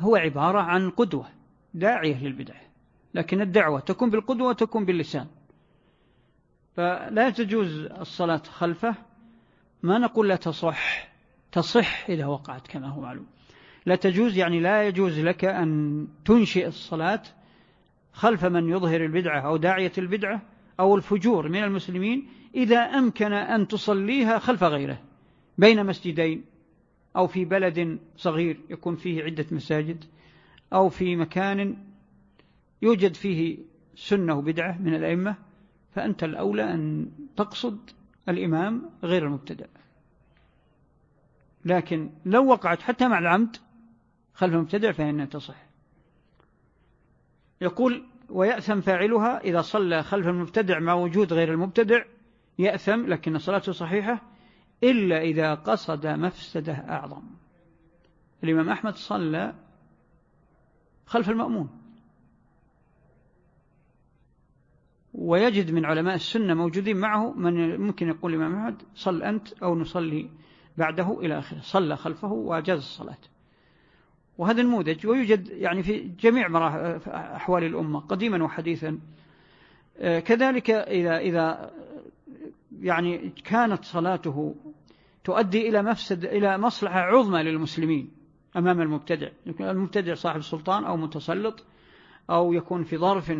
[0.00, 1.28] هو عبارة عن قدوة
[1.74, 2.60] داعية للبدعة.
[3.14, 5.26] لكن الدعوة تكون بالقدوة وتكون باللسان.
[6.74, 8.94] فلا تجوز الصلاة خلفه.
[9.82, 11.08] ما نقول لا تصح
[11.52, 13.26] تصح إذا وقعت كما هو معلوم.
[13.86, 17.22] لا تجوز يعني لا يجوز لك أن تنشئ الصلاة
[18.12, 20.42] خلف من يظهر البدعة أو داعية البدعة
[20.80, 25.02] أو الفجور من المسلمين إذا أمكن أن تصليها خلف غيره
[25.58, 26.44] بين مسجدين
[27.16, 30.04] أو في بلد صغير يكون فيه عدة مساجد
[30.72, 31.76] أو في مكان
[32.82, 33.58] يوجد فيه
[33.94, 35.36] سنة وبدعة من الأئمة
[35.94, 37.90] فأنت الأولى أن تقصد
[38.28, 39.68] الإمام غير المبتدأ.
[41.64, 43.56] لكن لو وقعت حتى مع العمد
[44.34, 45.66] خلف المبتدع فإنها تصح.
[47.60, 52.04] يقول ويأثم فاعلها إذا صلى خلف المبتدع مع وجود غير المبتدع
[52.58, 54.22] يأثم لكن صلاته صحيحة
[54.82, 57.22] إلا إذا قصد مفسدة أعظم.
[58.44, 59.54] الإمام أحمد صلى
[61.06, 61.68] خلف المأمون.
[65.14, 70.30] ويجد من علماء السنة موجودين معه من ممكن يقول الإمام أحمد صل أنت أو نصلي
[70.76, 71.60] بعده إلى آخره.
[71.60, 73.18] صلى خلفه وأجاز الصلاة.
[74.38, 76.48] وهذا النموذج ويوجد يعني في جميع
[77.08, 78.98] أحوال الأمة قديما وحديثا.
[79.98, 81.70] آه، كذلك إذا, إذا
[82.80, 84.54] يعني كانت صلاته
[85.24, 88.10] تؤدي إلى مفسد إلى مصلحة عظمى للمسلمين
[88.56, 89.28] أمام المبتدع.
[89.60, 91.64] المبتدع صاحب سلطان أو متسلط
[92.30, 93.32] أو يكون في ظرف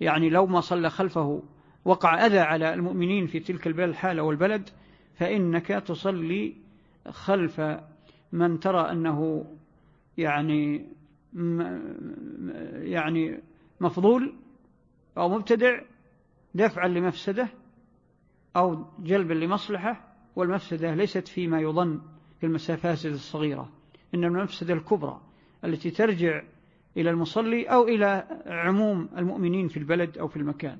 [0.00, 1.42] يعني لو ما صلى خلفه
[1.84, 4.70] وقع أذى على المؤمنين في تلك الحالة والبلد
[5.14, 6.54] فإنك تصلي
[7.10, 7.60] خلف
[8.32, 9.46] من ترى أنه
[10.18, 10.86] يعني
[12.72, 13.40] يعني
[13.80, 14.34] مفضول
[15.18, 15.80] أو مبتدع
[16.54, 17.48] دفعا لمفسده
[18.56, 22.00] أو جلبا لمصلحة والمفسدة ليست فيما يظن
[22.40, 23.68] في المسافات الصغيرة
[24.14, 25.20] إن المفسدة الكبرى
[25.64, 26.42] التي ترجع
[26.96, 30.78] إلى المصلي أو إلى عموم المؤمنين في البلد أو في المكان.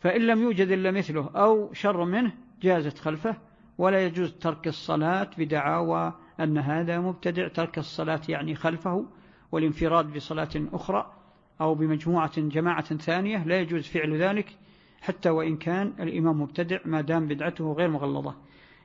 [0.00, 2.32] فإن لم يوجد إلا مثله أو شر منه
[2.62, 3.36] جازت خلفه
[3.78, 9.06] ولا يجوز ترك الصلاة بدعاوى أن هذا مبتدع ترك الصلاة يعني خلفه
[9.52, 11.12] والانفراد بصلاة أخرى
[11.60, 14.56] أو بمجموعة جماعة ثانية لا يجوز فعل ذلك
[15.00, 18.34] حتى وإن كان الإمام مبتدع ما دام بدعته غير مغلظة.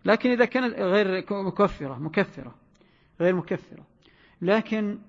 [0.05, 2.55] لكن إذا كانت غير مكفرة مكفرة
[3.21, 3.85] غير مكفرة.
[4.41, 4.99] لكن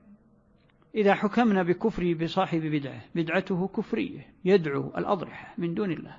[0.95, 6.17] إذا حكمنا بكفره بصاحب بدعة بدعته كفرية يدعو الأضرحة من دون الله.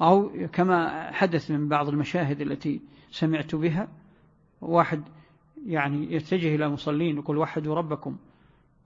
[0.00, 3.88] أو كما حدث من بعض المشاهد التي سمعت بها
[4.64, 5.02] واحد
[5.66, 8.16] يعني يتجه إلى مصلين يقول وحدوا ربكم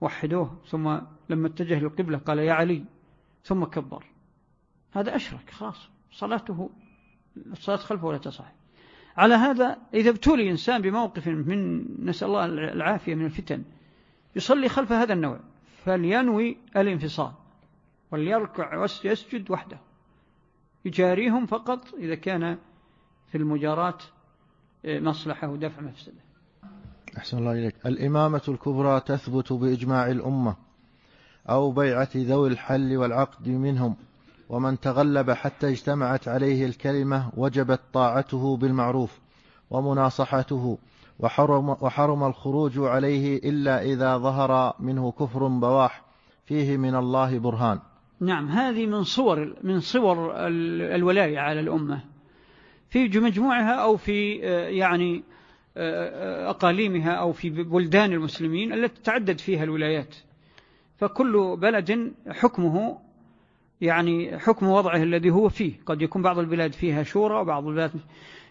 [0.01, 0.97] وحدوه ثم
[1.29, 2.83] لما اتجه للقبلة قال يا علي
[3.43, 4.05] ثم كبر.
[4.91, 6.69] هذا أشرك خلاص صلاته
[7.37, 8.51] الصلاة خلفه ولا تصح.
[9.17, 13.63] على هذا إذا ابتلي إنسان بموقف من نسأل الله العافية من الفتن
[14.35, 15.39] يصلي خلف هذا النوع
[15.85, 17.31] فلينوي الانفصال
[18.11, 19.79] وليركع ويسجد وحده.
[20.85, 22.57] يجاريهم فقط إذا كان
[23.27, 23.97] في المجاراة
[24.85, 26.21] مصلحة ودفع مفسدة.
[27.17, 27.75] أحسن الله إليك.
[27.85, 30.55] الإمامة الكبرى تثبت بإجماع الأمة
[31.49, 33.95] أو بيعة ذوي الحل والعقد منهم
[34.49, 39.19] ومن تغلب حتى اجتمعت عليه الكلمة وجبت طاعته بالمعروف
[39.69, 40.77] ومناصحته
[41.19, 46.01] وحرم, وحرم الخروج عليه إلا إذا ظهر منه كفر بواح
[46.45, 47.79] فيه من الله برهان.
[48.19, 50.31] نعم هذه من صور من صور
[50.95, 52.03] الولاية على الأمة.
[52.89, 55.23] في مجموعها أو في آه، يعني
[55.77, 60.15] آه، آه، أقاليمها أو في بلدان المسلمين التي تعدد فيها الولايات.
[60.97, 62.99] فكل بلد حكمه
[63.81, 65.73] يعني حكم وضعه الذي هو فيه.
[65.85, 67.91] قد يكون بعض البلاد فيها شورى وبعض البلاد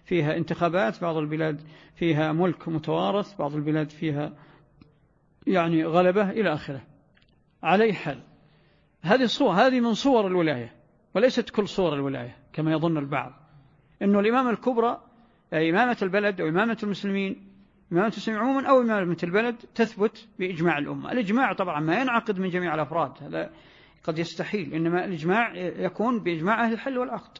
[0.04, 1.60] فيها انتخابات بعض البلاد
[1.94, 4.32] فيها ملك متوارث بعض البلاد فيها
[5.46, 6.82] يعني غلبة إلى آخره.
[7.62, 8.22] علي حال
[9.02, 10.72] هذه الصور هذه من صور الولاية
[11.14, 13.47] وليست كل صور الولاية كما يظن البعض.
[14.02, 15.00] أنه الإمامة الكبرى
[15.52, 17.48] إمامة البلد أو إمامة المسلمين
[17.92, 21.12] إمامة المسلمين عموما أو إمامة البلد تثبت بإجماع الأمة.
[21.12, 23.50] الإجماع طبعا ما ينعقد من جميع الأفراد هذا
[24.04, 27.38] قد يستحيل إنما الإجماع يكون بإجماع أهل الحل والعقد.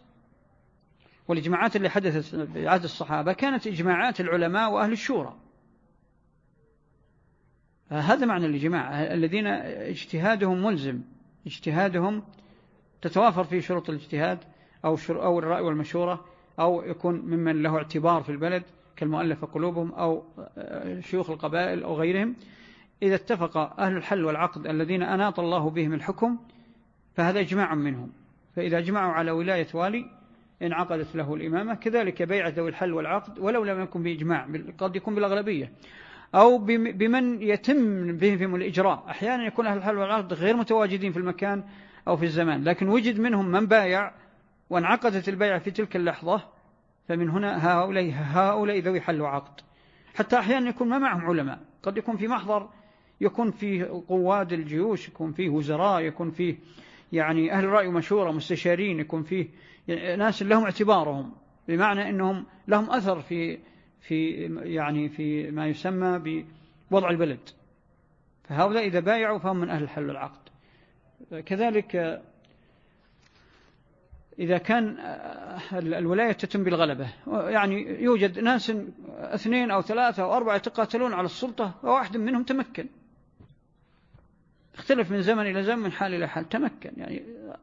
[1.29, 5.37] والإجماعات اللي حدثت في عهد الصحابة كانت إجماعات العلماء وأهل الشورى.
[7.91, 11.03] هذا معنى الإجماع الذين اجتهادهم ملزم
[11.47, 12.23] اجتهادهم
[13.03, 14.39] تتوافر فيه شروط الاجتهاد
[14.85, 16.25] أو, أو الرأي والمشورة.
[16.59, 18.63] أو يكون ممن له اعتبار في البلد
[18.97, 20.25] كالمؤلف قلوبهم أو
[21.01, 22.35] شيوخ القبائل أو غيرهم.
[23.03, 26.39] إذا اتفق أهل الحل والعقد الذين أناط الله بهم الحكم
[27.15, 28.11] فهذا إجماع منهم.
[28.57, 30.05] فإذا إجمعوا على ولاية والي
[30.63, 34.49] انعقدت له الإمامة كذلك بيعة ذوي الحل والعقد ولو لم يكن بإجماع
[34.79, 35.73] قد يكون بالأغلبية.
[36.35, 39.05] أو بمن يتم بهم الإجراء.
[39.09, 41.65] أحيانا يكون أهل الحل والعقد غير متواجدين في المكان
[42.09, 44.13] أو في الزمان لكن وجد منهم من بايع
[44.71, 46.43] وانعقدت البيعة في تلك اللحظة
[47.09, 49.61] فمن هنا هؤلاء, هؤلاء ذوي حل وعقد.
[50.15, 51.61] حتى أحيانا يكون ما معهم علماء.
[51.83, 52.69] قد يكون في محضر
[53.21, 56.59] يكون فيه قواد الجيوش يكون فيه وزراء يكون فيه
[57.13, 59.49] يعني أهل رأي ومشورة مستشارين يكون فيه
[60.17, 61.33] ناس لهم اعتبارهم
[61.69, 63.59] بمعنى أنهم لهم أثر في
[64.01, 64.31] في
[64.63, 66.45] يعني في ما يسمى
[66.91, 67.49] بوضع البلد.
[68.45, 70.49] فهؤلاء إذا بايعوا فهم من أهل الحل والعقد.
[71.47, 72.23] كذلك
[74.39, 74.97] إذا كان
[75.73, 77.09] الولاية تتم بالغلبة.
[77.27, 78.73] يعني يوجد ناس
[79.19, 82.89] اثنين أو ثلاثة أو أربعة يتقاتلون على السلطة وواحد منهم تمكن.
[84.75, 86.91] اختلف من زمن إلى زمن من حال إلى حال تمكن.
[86.97, 87.23] يعني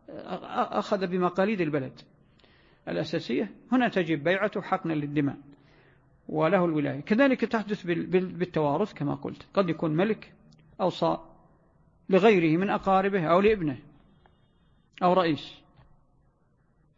[0.09, 2.01] أخذ بمقاليد البلد
[2.87, 3.51] الأساسية.
[3.71, 5.37] هنا تجب بيعته حقنا للدماء
[6.29, 6.99] وله الولاية.
[6.99, 9.45] كذلك تحدث بالتوارث كما قلت.
[9.53, 10.33] قد يكون ملك
[10.81, 11.17] أوصى
[12.09, 13.77] لغيره من أقاربه أو لابنه
[15.03, 15.64] أو رئيس.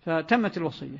[0.08, 0.98] فتمت الوصية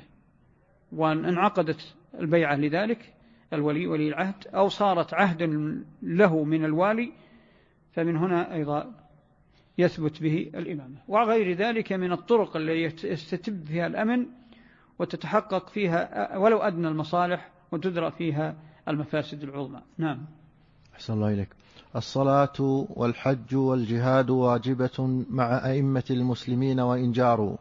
[0.92, 3.14] وانعقدت البيعة لذلك
[3.52, 5.42] الولي ولي العهد أو صارت عهد
[6.02, 7.12] له من الوالي
[7.92, 8.94] فمن هنا أيضا
[9.78, 10.96] يثبت به الإمامة.
[11.08, 14.26] وغير ذلك من الطرق التي يستتب فيها الأمن
[14.98, 18.56] وتتحقق فيها ولو أدنى المصالح وتدرى فيها
[18.88, 19.82] المفاسد العظمى.
[19.98, 20.26] نعم.
[20.94, 21.48] أحسن الله إليك.
[21.96, 27.56] الصلاة والحج والجهاد واجبة مع أئمة المسلمين وإن جاروا.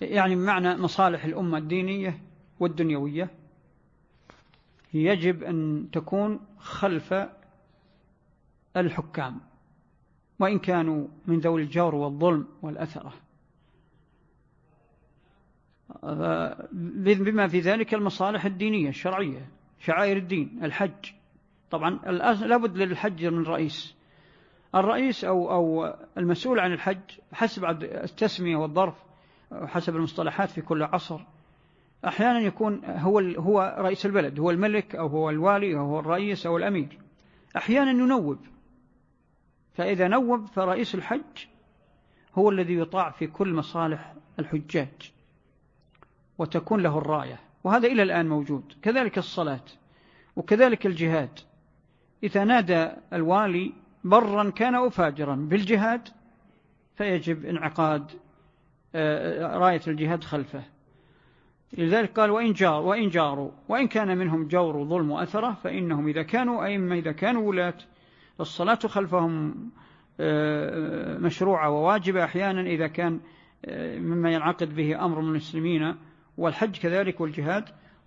[0.00, 2.22] يعني بمعنى مصالح الأمة الدينية
[2.60, 3.30] والدنيوية
[4.94, 7.14] يجب أن تكون خلف
[8.76, 9.40] الحكام
[10.38, 13.12] وإن كانوا من ذوي الجور والظلم والأثرة.
[16.72, 21.12] بما في ذلك المصالح الدينية الشرعية شعائر الدين الحج.
[21.70, 21.90] طبعا
[22.46, 23.96] لابد للحج من رئيس.
[24.74, 27.00] الرئيس أو, أو المسؤول عن الحج
[27.32, 29.05] حسب التسمية والظرف.
[29.52, 31.20] حسب المصطلحات في كل عصر.
[32.04, 36.56] أحيانا يكون هو هو رئيس البلد هو الملك أو هو الوالي أو هو الرئيس أو
[36.56, 36.98] الأمير.
[37.56, 38.38] أحيانا ينوب
[39.74, 41.46] فإذا نوب فرئيس الحج
[42.34, 45.12] هو الذي يطاع في كل مصالح الحجاج
[46.38, 47.40] وتكون له الراية.
[47.64, 48.72] وهذا إلى الآن موجود.
[48.82, 49.64] كذلك الصلاة
[50.36, 51.38] وكذلك الجهاد.
[52.22, 53.72] إذا نادى الوالي
[54.04, 56.08] برا كان أو فاجرا بالجهاد
[56.96, 58.10] فيجب انعقاد
[58.94, 60.62] راية الجهاد خلفه.
[61.72, 66.64] لذلك قال وإن, جار وإن جاروا وإن كان منهم جور وظلم وأثرة فإنهم إذا كانوا
[66.64, 67.74] أئمة إذا كانوا ولاة
[68.40, 69.54] الصلاة خلفهم
[70.20, 73.20] آه، مشروعة وواجبة أحيانا إذا كان
[73.64, 75.94] آه، مما ينعقد به أمر من المسلمين
[76.38, 77.64] والحج كذلك والجهاد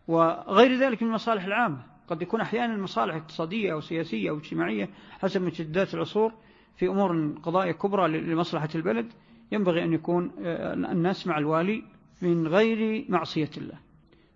[0.07, 1.83] وغير ذلك من المصالح العامة.
[2.07, 6.33] قد يكون أحيانا مصالح اقتصادية أو سياسية أو اجتماعية حسب مجدات العصور
[6.77, 9.11] في أمور قضايا كبرى لمصلحة البلد.
[9.51, 11.83] ينبغي أن يكون آه، الناس مع الوالي
[12.21, 13.77] من غير معصية الله.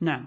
[0.02, 0.26] نعم.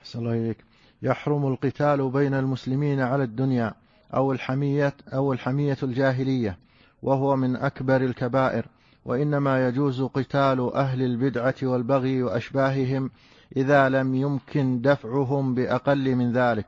[0.00, 0.64] أحسن الله إليك.
[1.02, 3.74] يحرم القتال بين المسلمين على الدنيا
[4.14, 6.58] أو الحمية أو الحمية الجاهلية
[7.02, 8.66] وهو من أكبر الكبائر
[9.04, 13.10] وإنما يجوز قتال أهل البدعة والبغي وأشباههم
[13.56, 16.66] إذا لم يمكن دفعهم بأقل من ذلك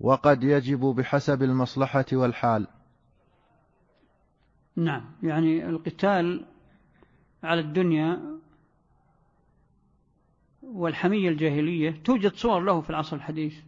[0.00, 2.66] وقد يجب بحسب المصلحة والحال.
[4.76, 5.04] نعم.
[5.22, 6.44] يعني القتال
[7.42, 8.38] على الدنيا
[10.62, 13.60] والحمية الجاهلية توجد صور له في العصر الحديث.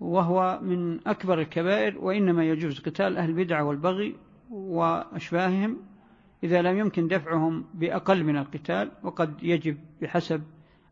[0.00, 4.16] وهو من أكبر الكبائر وإنما يجوز قتال أهل البدع والبغي
[4.50, 5.76] وأشباههم
[6.44, 10.42] إذا لم يمكن دفعهم بأقل من القتال وقد يجب بحسب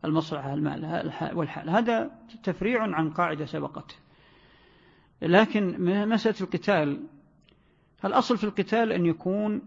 [0.05, 1.69] المصلحة المال والحال.
[1.69, 2.11] هذا
[2.43, 3.95] تفريع عن قاعدة سبقته
[5.21, 7.03] لكن مسألة القتال
[8.05, 9.61] الأصل في القتال أن يكون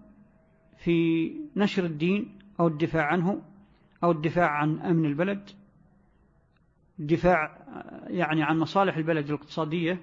[0.84, 3.42] في نشر الدين أو الدفاع عنه
[4.04, 5.50] أو الدفاع عن أمن البلد
[6.98, 7.58] الدفاع
[8.06, 10.00] يعني عن مصالح البلد الاقتصادية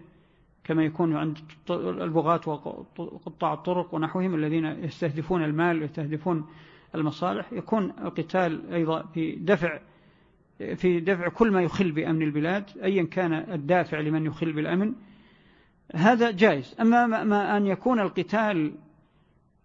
[0.63, 1.37] كما يكون عند
[1.69, 2.41] البغاة
[2.97, 6.45] وقطاع الطرق ونحوهم الذين يستهدفون المال ويستهدفون
[6.95, 9.79] المصالح يكون القتال أيضا في دفع
[10.75, 14.93] في دفع كل ما يخل بأمن البلاد أيا كان الدافع لمن يخل بالأمن
[15.95, 16.75] هذا جائز.
[16.81, 18.73] أما ما أن يكون القتال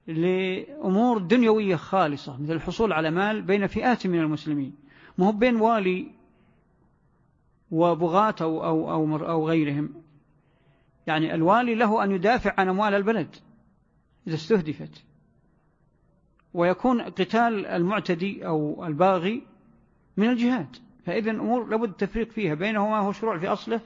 [0.06, 4.74] لأمور دنيوية خالصة مثل الحصول على مال بين فئات من المسلمين.
[5.18, 6.06] ما هو بين والي
[7.70, 9.90] وبغاة أو, أو, أو, أو غيرهم.
[11.06, 13.36] يعني الوالي له أن يدافع عن أموال البلد
[14.26, 15.04] إذا استهدفت.
[16.54, 19.42] ويكون قتال المعتدي أو الباغي
[20.16, 20.76] من الجهاد.
[21.04, 23.80] فإذا أمور لابد التفريق فيها بينه ما هو شروع في أصله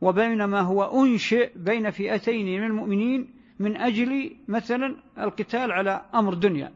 [0.00, 6.72] وبين ما هو أنشئ بين فئتين من المؤمنين من أجل مثلا القتال على أمر دنيا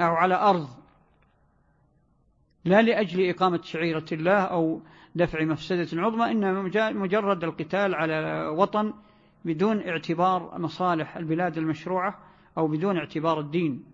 [0.00, 0.68] أو على أرض.
[2.64, 4.82] لا لأجل إقامة شعيرة الله أو
[5.14, 6.62] دفع مفسدة عظمى إنما
[6.92, 8.92] مجرد القتال على وطن
[9.44, 12.18] بدون اعتبار مصالح البلاد المشروعة
[12.58, 13.84] أو بدون اعتبار الدين.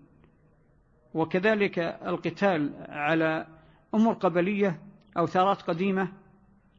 [1.15, 3.47] وكذلك القتال على
[3.95, 4.81] أمور قبلية
[5.17, 6.13] أو ثارات قديمة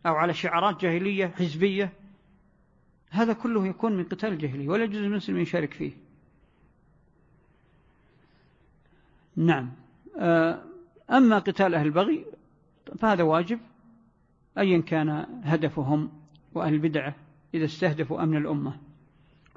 [0.05, 1.93] أو على شعارات جاهلية حزبية
[3.11, 5.91] هذا كله يكون من قتال الجاهلية ولا يجوز المسلم يشارك فيه.
[9.35, 9.71] نعم.
[10.17, 10.63] آه،
[11.11, 12.25] أما قتال أهل البغي
[12.99, 13.59] فهذا واجب
[14.57, 15.09] أيا كان
[15.43, 16.11] هدفهم
[16.53, 17.15] وأهل البدعة
[17.53, 18.77] إذا استهدفوا أمن الأمة.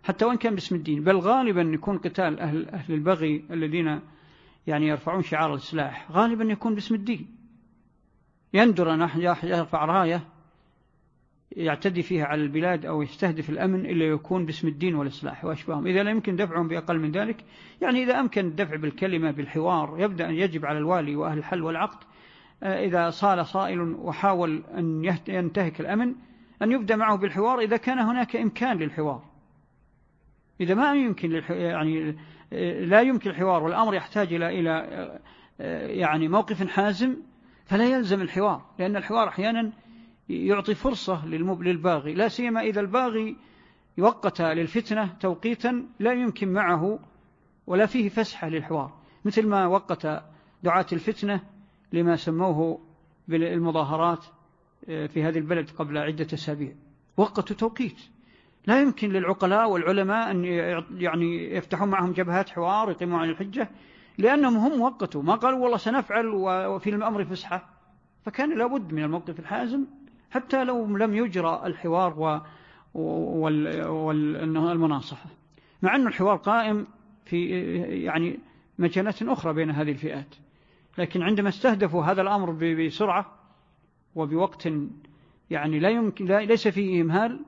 [0.03, 4.01] حتى وإن كان باسم الدين بل غالبا يكون قتال أهل, أهل البغي الذين
[4.67, 7.37] يعني يرفعون شعار السلاح غالبا يكون باسم الدين.
[8.55, 9.11] يندر أن
[9.43, 10.34] يرفع راية
[11.57, 15.87] يعتدي فيها على البلاد أو يستهدف الأمن إلا يكون باسم الدين والإصلاح وأشباههم.
[15.87, 17.45] إذا لا يمكن دفعهم بأقل من ذلك.
[17.83, 21.99] يعني إذا أمكن الدفع بالكلمة بالحوار يبدأ أن يجب على الوالي وأهل الحل والعقد
[22.63, 26.15] آه، إذا صال صائل وحاول أن ينتهك الأمن
[26.63, 29.25] أن يبدأ معه بالحوار إذا كان هناك إمكان للحوار.
[30.61, 32.17] إذا ما يمكن يعني
[32.53, 34.71] آه، لا يمكن الحوار والأمر يحتاج إلى إلى
[35.61, 37.17] آه، يعني موقف حازم
[37.65, 39.73] فلا يلزم الحوار لأن الحوار أحيانا
[40.29, 42.15] يعطي فرصة للباغي.
[42.15, 43.37] لا سيما إذا الباغي
[43.99, 46.99] يوقت للفتنة توقيتا لا يمكن معه
[47.67, 48.93] ولا فيه فسحة للحوار.
[49.25, 50.07] مثل ما وقت
[50.63, 51.41] دعاة الفتنة
[51.93, 52.81] لما سموه
[53.29, 54.25] بالمظاهرات
[54.89, 56.73] آه، في هذه البلد قبل عدة أسابيع.
[57.17, 58.01] وقتوا توقيت.
[58.67, 60.45] لا يمكن للعقلاء والعلماء أن
[60.99, 63.71] يعني يفتحون معهم جبهات حوار يقيموا عن الحجة
[64.19, 65.23] لأنهم هم وقتوا.
[65.23, 67.69] ما قالوا والله سنفعل وفي الأمر فسحة.
[68.25, 69.85] فكان لابد من الموقف الحازم
[70.35, 72.43] حتى لو لم يجرى الحوار
[73.85, 75.31] والمناصحة
[75.83, 76.87] مع أن الحوار قائم
[77.25, 77.49] في
[78.05, 78.39] يعني
[78.79, 80.35] مجالات أخرى بين هذه الفئات.
[80.99, 83.27] لكن عندما استهدفوا هذا الأمر بسرعة
[84.15, 84.69] وبوقت
[85.51, 87.41] يعني لا يمكن ليس فيه إمهال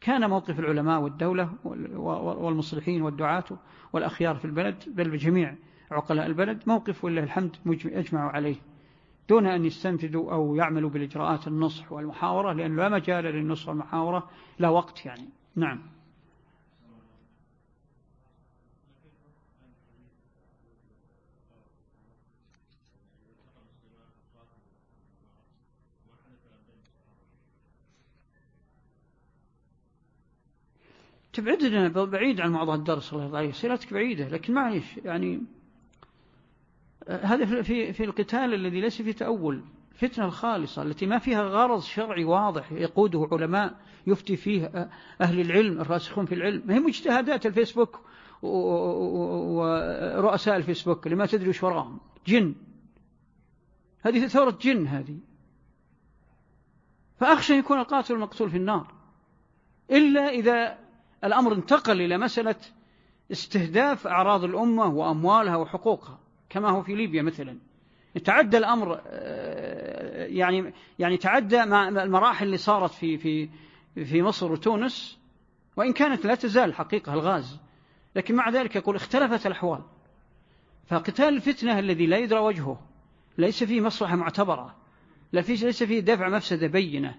[0.00, 3.44] كان موقف العلماء والدولة والمصلحين والدعاة
[3.92, 5.54] والأخيار في البلد بل بجميع
[5.90, 8.56] عقلاء البلد موقف ولله الحمد أجمعوا عليه.
[9.30, 15.06] دون أن يستنفذوا أو يعملوا بالإجراءات النصح والمحاورة لأن لا مجال للنصح والمحاورة لا وقت
[15.06, 15.28] يعني.
[15.56, 15.82] نعم.
[31.32, 35.40] تبعدنا بعيد عن موضوع الدرس الله عليه صلتك بعيدة لكن معليش يعني
[37.08, 42.24] هذا في في القتال الذي ليس فيه تأول الفتنة الخالصة التي ما فيها غرض شرعي
[42.24, 43.76] واضح يقوده علماء
[44.06, 44.90] يفتي فيه
[45.20, 46.62] أهل العلم الراسخون في العلم.
[46.66, 48.00] ما هي مجتهدات الفيسبوك
[48.42, 52.00] ورؤساء الفيسبوك اللي ما تدري وش وراهم.
[52.26, 52.54] جن.
[54.02, 55.18] هذه ثورة جن هذه.
[57.16, 58.94] فأخشى يكون القاتل المقتول في النار.
[59.90, 60.78] إلا إذا
[61.24, 62.56] الأمر انتقل إلى مسألة
[63.32, 66.18] استهداف أعراض الأمة وأموالها وحقوقها.
[66.50, 67.58] كما هو في ليبيا مثلا.
[68.24, 73.48] تعدى الأمر آه، يعني يعني تعدى المراحل اللي صارت في في
[74.04, 75.18] في مصر وتونس
[75.76, 77.58] وإن كانت لا تزال حقيقة الغاز.
[78.16, 79.82] لكن مع ذلك يقول اختلفت الأحوال.
[80.86, 82.80] فقتال الفتنة الذي لا يدرى وجهه
[83.38, 84.76] ليس فيه مصلحة معتبرة
[85.32, 87.18] ليس فيه دفع مفسدة بينة.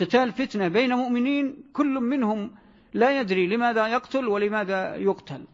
[0.00, 2.54] قتال فتنة بين مؤمنين كل منهم
[2.94, 5.44] لا يدري لماذا يقتل ولماذا يقتل.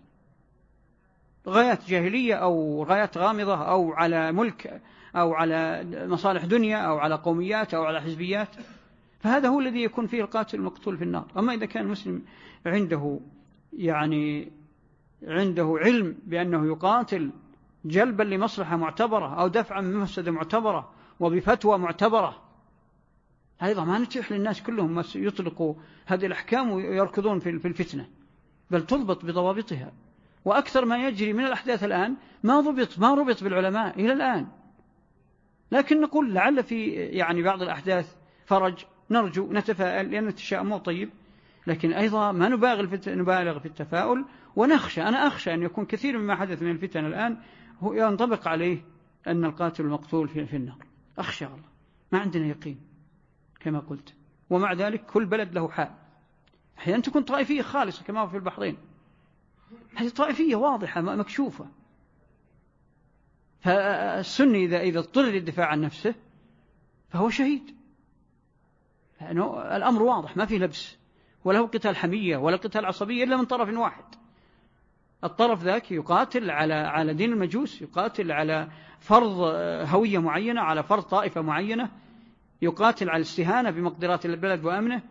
[1.50, 4.80] غايات جاهلية أو غايات غامضة أو على ملك
[5.16, 8.48] أو على مصالح دنيا أو على قوميات أو على حزبيات
[9.20, 11.26] فهذا هو الذي يكون فيه القاتل المقتول في النار.
[11.36, 12.22] أما إذا كان المسلم
[12.66, 13.20] عنده
[13.72, 14.52] يعني
[15.22, 17.30] عنده علم بأنه يقاتل
[17.84, 20.90] جلبا لمصلحة معتبرة أو دفعا من مفسدة معتبرة
[21.20, 22.42] وبفتوى معتبرة
[23.62, 25.74] أيضا ما نتيح للناس كلهم يطلقوا
[26.06, 28.08] هذه الأحكام ويركضون في الفتنة
[28.70, 29.92] بل تضبط بضوابطها.
[30.44, 34.46] وأكثر ما يجري من الأحداث الآن ما ضبط ما ربط بالعلماء إلى الآن.
[35.72, 38.16] لكن نقول لعل في يعني بعض الأحداث
[38.46, 41.10] فرج نرجو نتفائل لأن التشاؤم طيب.
[41.66, 44.24] لكن أيضا ما نبالغ في نبالغ في التفاؤل
[44.56, 47.38] ونخشى أنا أخشى أن يكون كثير مما حدث من الفتن الآن
[47.80, 48.84] هو ينطبق عليه
[49.26, 50.78] أن القاتل المقتول في النار.
[51.18, 51.70] أخشى الله.
[52.12, 52.80] ما عندنا يقين
[53.60, 54.14] كما قلت.
[54.50, 55.90] ومع ذلك كل بلد له حال.
[56.78, 58.76] أحيانا تكون طائفية خالصة كما هو في البحرين.
[59.94, 61.66] هذه طائفية واضحة مكشوفة.
[63.60, 66.14] فالسني إذا إذا اضطر للدفاع عن نفسه
[67.08, 67.74] فهو شهيد.
[69.20, 70.96] لأنه الأمر واضح ما فيه لبس.
[71.44, 74.04] ولا هو قتال حمية ولا قتال عصبية إلا من طرف واحد.
[75.24, 78.68] الطرف ذاك يقاتل على على دين المجوس يقاتل على
[79.00, 79.40] فرض
[79.94, 81.90] هوية معينة على فرض طائفة معينة.
[82.62, 85.02] يقاتل على الاستهانة بمقدرات البلد وأمنه.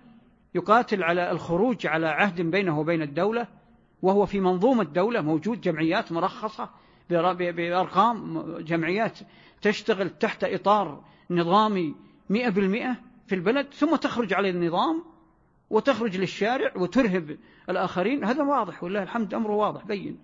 [0.56, 3.48] يقاتل على الخروج على عهد بينه وبين الدولة.
[4.01, 6.69] وهو في منظومة الدولة موجود جمعيات مرخصة
[7.09, 9.19] بأرقام جمعيات
[9.61, 11.95] تشتغل تحت إطار نظامي
[12.30, 12.95] مئة بالمئة
[13.27, 15.03] في البلد ثم تخرج على النظام
[15.69, 17.38] وتخرج للشارع وترهب
[17.69, 18.23] الآخرين.
[18.23, 20.19] هذا واضح والله الحمد أمره واضح بين.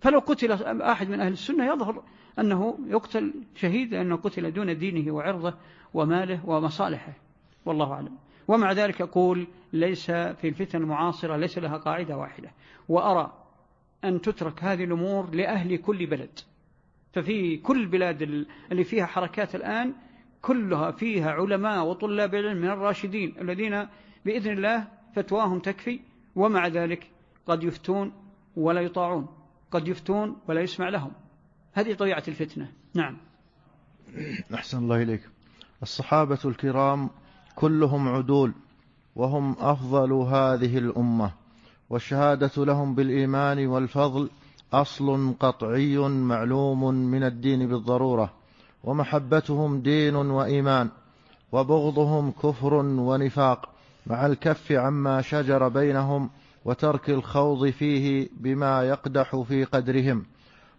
[0.00, 2.02] فلو قتل أحد من أهل السنة يظهر
[2.38, 5.54] أنه يقتل شهيد لأنه قتل دون دينه وعرضه
[5.94, 7.12] وماله ومصالحه.
[7.66, 8.16] والله أعلم.
[8.48, 12.50] ومع ذلك أقول ليس في الفتن المعاصرة ليس لها قاعدة واحدة.
[12.88, 13.32] وأرى
[14.04, 16.40] أن تترك هذه الأمور لأهل كل بلد.
[17.12, 18.22] ففي كل البلاد
[18.72, 19.92] اللي فيها حركات الآن
[20.42, 23.86] كلها فيها علماء وطلاب علم من الراشدين الذين
[24.24, 26.00] بإذن الله فتواهم تكفي
[26.36, 27.10] ومع ذلك
[27.46, 28.12] قد يفتون
[28.56, 29.26] ولا يطاعون
[29.70, 31.12] قد يفتون ولا يسمع لهم.
[31.72, 32.72] هذه طبيعة الفتنة.
[32.94, 33.16] نعم.
[34.54, 35.20] أحسن الله إليك.
[35.82, 37.10] الصحابة الكرام
[37.54, 38.52] كلهم عدول
[39.16, 41.32] وهم أفضل هذه الأمة.
[41.94, 44.30] والشهادة لهم بالإيمان والفضل
[44.72, 48.32] أصل قطعي معلوم من الدين بالضرورة
[48.84, 50.88] ومحبتهم دين وإيمان
[51.52, 53.68] وبغضهم كفر ونفاق
[54.06, 56.30] مع الكف عما شجر بينهم
[56.64, 60.24] وترك الخوض فيه بما يقدح في قدرهم.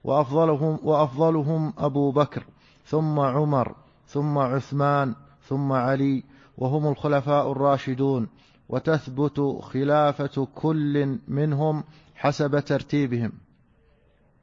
[0.04, 2.44] وأفضلهم, وأفضلهم أبو بكر
[2.86, 3.76] ثم عمر
[4.08, 5.16] ثم عثمان
[5.48, 6.24] ثم علي
[6.58, 8.28] وهم الخلفاء الراشدون
[8.70, 11.84] وتثبت خلافة كل منهم
[12.16, 13.32] حسب ترتيبهم.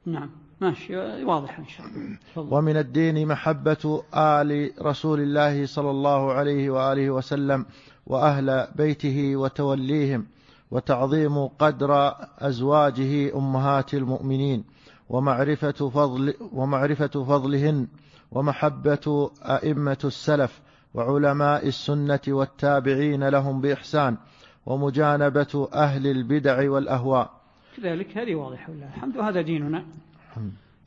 [0.05, 0.29] نعم
[0.61, 2.53] ماشي واضح إن شاء الله.
[2.53, 7.65] ومن الدين محبة آل رسول الله صلى الله عليه وآله وسلم
[8.07, 10.25] وأهل بيته وتوليهم
[10.71, 14.63] وتعظيم قدر أزواجه أمهات المؤمنين
[15.09, 17.87] ومعرفة فضل ومعرفة فضلهن
[18.31, 20.61] ومحبة أئمة السلف
[20.93, 24.17] وعلماء السنة والتابعين لهم بإحسان
[24.65, 27.31] ومجانبة أهل البدع والأهواء.
[27.77, 29.85] كذلك هذه واضحة لله الحمد هذا ديننا.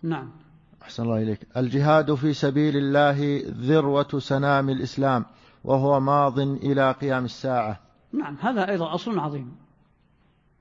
[0.02, 0.30] نعم.
[0.82, 1.40] أحسن الله إليك.
[1.56, 5.24] الجهاد في سبيل الله ذروة سنام الإسلام
[5.64, 7.80] وهو ماض إلى قيام الساعة.
[8.12, 9.56] نعم هذا أيضا أصل عظيم.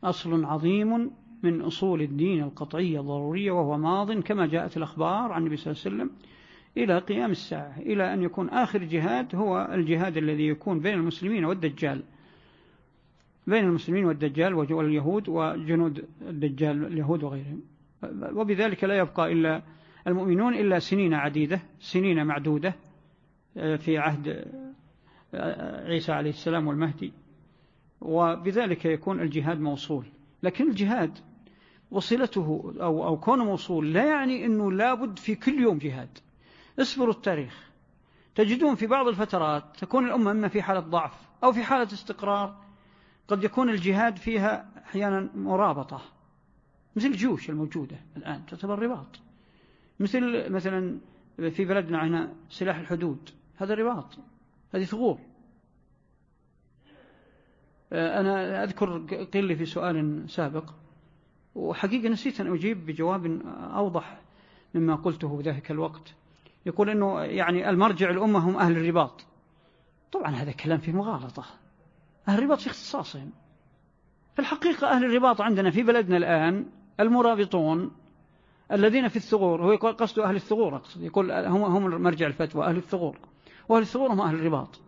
[0.04, 1.12] أصل عظيم
[1.44, 5.96] من أصول الدين القطعية الضرورية وهو ماض كما جاءت الأخبار عن النبي صلى الله عليه
[5.96, 6.12] وسلم
[6.78, 12.04] إلى قيام الساعة إلى أن يكون آخر جهاد هو الجهاد الذي يكون بين المسلمين والدجال.
[13.48, 17.62] بين المسلمين والدجال واليهود وجنود الدجال اليهود وغيرهم.
[18.34, 19.62] وبذلك لا يبقى إلا
[20.08, 22.76] المؤمنون إلا سنين عديدة سنين معدودة
[23.58, 24.46] آه، في عهد
[25.34, 27.14] آه، عيسى عليه السلام والمهدي.
[28.02, 30.06] وبذلك يكون الجهاد موصول.
[30.44, 31.12] لكن الجهاد
[31.92, 36.10] وصلته أو, أو كونه موصول لا يعني أنه لابد في كل يوم جهاد.
[36.80, 37.72] اصبروا التاريخ.
[38.36, 42.66] تجدون في بعض الفترات تكون الأمة إما في حالة ضعف أو في حالة استقرار.
[43.28, 46.02] قد يكون الجهاد فيها أحيانا مرابطة.
[46.96, 49.20] مثل الجيوش الموجودة الآن تعتبر رباط.
[50.00, 51.00] مثل مثلا
[51.38, 54.18] في بلدنا هنا سلاح الحدود هذا رباط
[54.74, 55.20] هذه ثغور.
[57.94, 60.74] آه، أنا أذكر قيل لي في سؤال سابق
[61.56, 63.42] وحقيقة نسيت أن أجيب بجواب
[63.76, 64.22] أوضح
[64.74, 66.14] مما قلته ذلك الوقت.
[66.66, 69.26] يقول أنه يعني المرجع الأمة هم أهل الرباط.
[70.12, 71.46] طبعا هذا كلام فيه مغالطة.
[72.28, 73.32] أهل الرباط في اختصاصهم.
[74.34, 76.66] في الحقيقة أهل الرباط عندنا في بلدنا الآن
[77.00, 77.92] المرابطون
[78.72, 82.78] الذين في الثغور هو يقول قصد أهل الثغور أقصد يقول هم هم مرجع الفتوى أهل
[82.78, 83.18] الثغور.
[83.70, 84.80] وأهل الثغور هم أهل الرباط.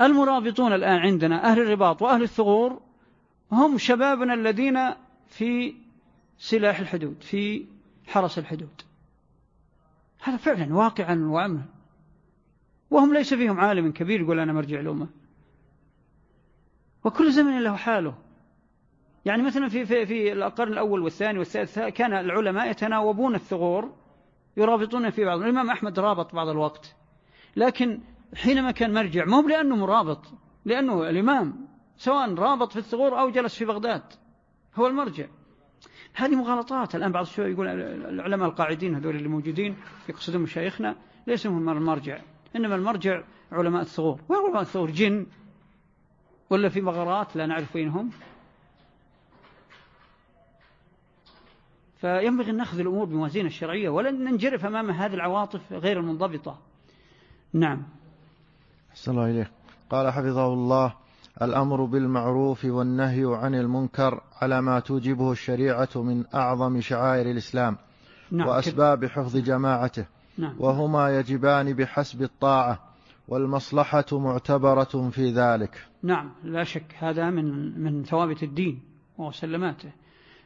[0.00, 2.80] المرابطون الآن عندنا أهل الرباط وأهل الثغور
[3.52, 4.78] هم شبابنا الذين
[5.26, 5.74] في
[6.38, 7.66] سلاح الحدود في
[8.06, 8.82] حرس الحدود.
[10.22, 11.62] هذا فعلا واقعا وعملا.
[12.90, 15.08] وهم ليس فيهم عالم كبير يقول أنا مرجع الأمة.
[17.04, 18.14] وكل زمن له حاله.
[19.24, 23.94] يعني مثلا في في في القرن الأول والثاني والثالث كان العلماء يتناوبون الثغور
[24.56, 25.42] يرابطون في بعض.
[25.42, 26.96] الإمام أحمد رابط بعض الوقت.
[27.56, 28.00] لكن
[28.34, 30.24] حينما كان مرجع ما هو لأنه مرابط
[30.64, 34.02] لأنه الإمام سواء رابط في الثغور أو جلس في بغداد
[34.74, 35.26] هو المرجع.
[36.18, 36.94] هذه مغالطات.
[36.94, 39.76] الآن بعض الشباب يقول العلماء القاعدين هذول اللي موجودين
[40.08, 40.96] يقصدون مشايخنا
[41.26, 42.18] ليس هم المرجع
[42.56, 43.22] إنما المرجع
[43.52, 45.26] علماء الثغور وعلماء الثغور جن.
[46.50, 48.10] ولا في مغارات؟ لا نعرف وينهم
[52.00, 56.58] فينبغي أن نأخذ الأمور بموازين الشرعية ولن ننجرف أمام هذه العواطف غير المنضبطة.
[57.52, 57.82] نعم.
[58.90, 59.50] أحسن الله إليه
[59.90, 60.94] قال حفظه الله
[61.42, 67.76] الأمر بالمعروف والنهي عن المنكر على ما توجبه الشريعة من أعظم شعائر الإسلام
[68.30, 70.06] نعم وأسباب حفظ جماعته.
[70.38, 70.54] نعم.
[70.58, 72.78] وهما يجبان بحسب الطاعة
[73.28, 75.86] والمصلحة معتبرة في ذلك.
[76.02, 78.80] نعم لا شك هذا من من ثوابت الدين
[79.18, 79.92] وسلماته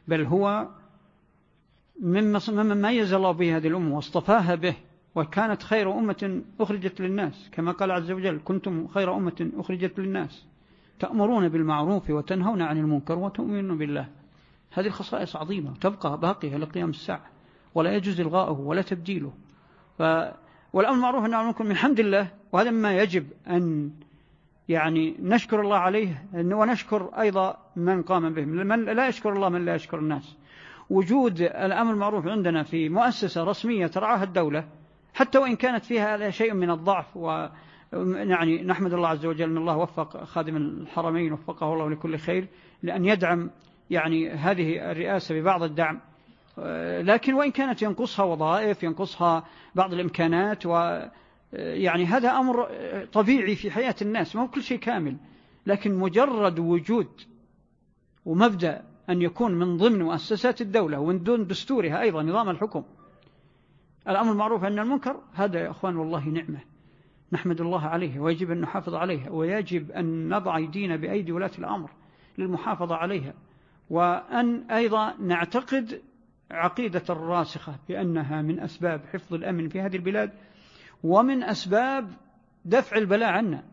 [0.07, 0.67] بل هو
[2.01, 2.39] مما
[2.73, 4.75] ميز الله به هذه الأمة واصطفاها به
[5.15, 7.49] وكانت خير أمة أخرجت للناس.
[7.51, 10.45] كما قال عز وجل كنتم خير أمة أخرجت للناس.
[11.03, 14.07] تأمرون بالمعروف وتنهون عن المنكر وتؤمنون بالله.
[14.71, 17.25] هذه الخصائص عظيمة تبقى باقية لقيام الساعة
[17.75, 19.33] ولا يجوز إلغاؤه ولا تبديله.
[19.97, 20.01] ف...
[20.73, 23.91] والأمر المعروف أنه ممكن من حمد الله وهذا مما يجب أن
[24.69, 28.45] يعني نشكر الله عليه ونشكر أيضا من قام به.
[28.45, 30.37] من لا يشكر الله من لا يشكر الناس.
[30.89, 34.67] وجود الأمر المعروف عندنا في مؤسسة رسمية ترعاها الدولة
[35.13, 37.47] حتى وإن كانت فيها شيء من الضعف و
[38.15, 42.47] يعني نحمد الله عز وجل أن الله وفق خادم الحرمين وفقه الله لكل خير
[42.83, 43.49] لأن يدعم
[43.89, 45.99] يعني هذه الرئاسة ببعض الدعم.
[47.01, 49.45] لكن وإن كانت ينقصها وظائف ينقصها
[49.75, 51.01] بعض الإمكانات و
[51.53, 52.67] يعني هذا أمر
[53.13, 55.17] طبيعي في حياة الناس ما هو كل شيء كامل.
[55.65, 57.07] لكن مجرد وجود
[58.25, 62.83] ومبدأ أن يكون من ضمن مؤسسات الدولة ومن دون دستورها أيضا نظام الحكم
[64.09, 66.72] الأمر المعروف أن المنكر هذا يا أخوان والله نعمة.
[67.33, 71.89] نحمد الله عليه ويجب أن نحافظ عليها ويجب أن نضع أيدينا بأيدي ولاة الأمر
[72.37, 73.33] للمحافظة عليها
[73.89, 76.01] وأن أيضا نعتقد
[76.51, 80.31] عقيدة الراسخة بأنها من أسباب حفظ الأمن في هذه البلاد
[81.03, 82.09] ومن أسباب
[82.65, 83.63] دفع البلاء عنا.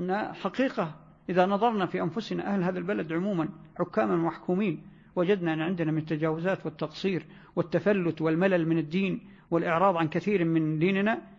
[0.00, 0.94] أن حقيقة
[1.28, 3.48] إذا نظرنا في أنفسنا أهل هذا البلد عموما
[3.78, 4.82] حكاما محكومين
[5.16, 7.26] وجدنا أن عندنا من التجاوزات والتقصير
[7.56, 9.20] والتفلت والملل من الدين
[9.50, 11.33] والإعراض عن كثير من ديننا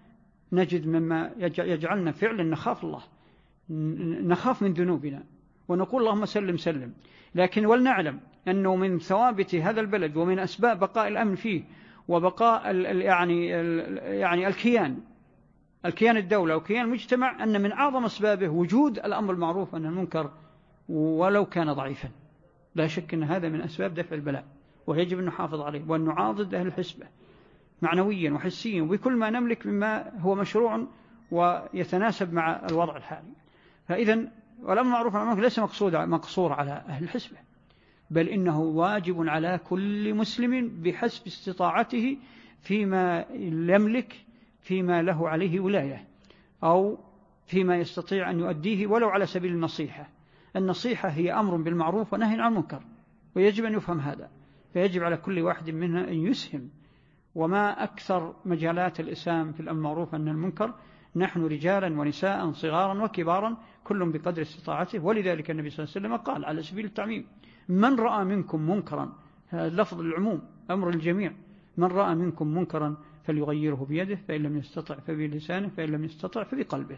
[0.56, 3.02] نجد مما يجعلنا فعلا نخاف الله
[4.30, 5.24] نخاف من ذنوبنا
[5.68, 6.94] ونقول اللهم سلم سلم.
[7.36, 11.64] لكن ولنعلم أنه من ثوابت هذا البلد ومن أسباب بقاء الأمن فيه
[12.08, 13.48] وبقاء يعني
[13.98, 14.98] يعني الكيان
[15.86, 20.32] الكيان الدولة وكيان المجتمع أن من أعظم أسبابه وجود الأمر المعروف أن المنكر
[20.90, 22.10] ولو كان ضعيفا.
[22.76, 24.46] لا شك أن هذا من أسباب دفع البلاء
[24.88, 27.06] ويجب أن نحافظ عليه وأن نعاضد أهل الحسبة.
[27.86, 30.88] معنويا وحسيا وبكل ما نملك مما هو مشروع
[31.32, 33.32] ويتناسب مع الوضع الحالي.
[33.88, 34.28] فإذا
[34.64, 37.38] والأمر المعروف عن ليس مقصود مقصور على أهل الحسبة
[38.10, 42.18] بل إنه واجب على كل مسلم بحسب استطاعته
[42.62, 44.16] فيما يملك
[44.62, 46.06] فيما له عليه ولاية
[46.64, 46.98] أو
[47.48, 50.10] فيما يستطيع أن يؤديه ولو على سبيل النصيحة.
[50.56, 52.82] النصيحة هي أمر بالمعروف ونهي عن المنكر
[53.36, 54.30] ويجب أن يفهم هذا.
[54.74, 56.70] فيجب على كل واحد منا أن يسهم
[57.36, 60.74] وما أكثر مجالات الإسلام في الأمر المعروف أن المنكر
[61.16, 65.00] نحن رجالا ونساء صغارا وكبارا كل بقدر استطاعته.
[65.00, 67.28] ولذلك النبي صلى الله عليه وسلم قال على سبيل التعميم
[67.70, 69.14] من رأى منكم منكرا
[69.54, 70.42] لفظ العموم
[70.72, 71.34] أمر الجميع
[71.78, 76.98] من رأى منكم منكرا فليغيره بيده فإن لم يستطع فبلسانه فإن لم يستطع فبقلبه.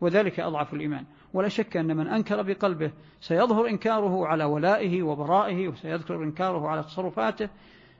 [0.00, 1.04] وذلك أضعف الإيمان.
[1.34, 7.48] ولا شك أن من أنكر بقلبه سيظهر إنكاره على ولائه وبرائه وسيذكر إنكاره على تصرفاته.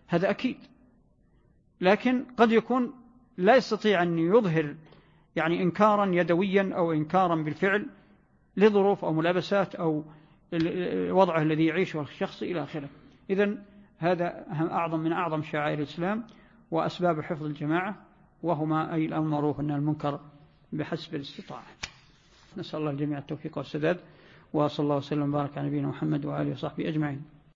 [0.09, 0.57] هذا أكيد.
[1.83, 2.93] لكن قد يكون
[3.37, 4.75] لا يستطيع أن يظهر
[5.37, 7.87] يعني إنكارا يدويا أو إنكارا بالفعل
[8.57, 10.05] لظروف أو ملابسات أو
[11.11, 12.89] وضعه الذي يعيشه الشخص إلى آخره.
[13.31, 13.59] إذا
[13.99, 16.25] هذا أعظم من أعظم شعائر الإسلام
[16.71, 17.97] وأسباب حفظ الجماعة
[18.43, 20.21] وهما أي الأمر أن المنكر
[20.73, 21.63] بحسب الاستطاعة.
[22.57, 24.01] نسأل الله الجميع التوفيق والسداد
[24.53, 27.23] وصلى الله وسلم وبارك على نبينا محمد وآله وصحبه أجمعين.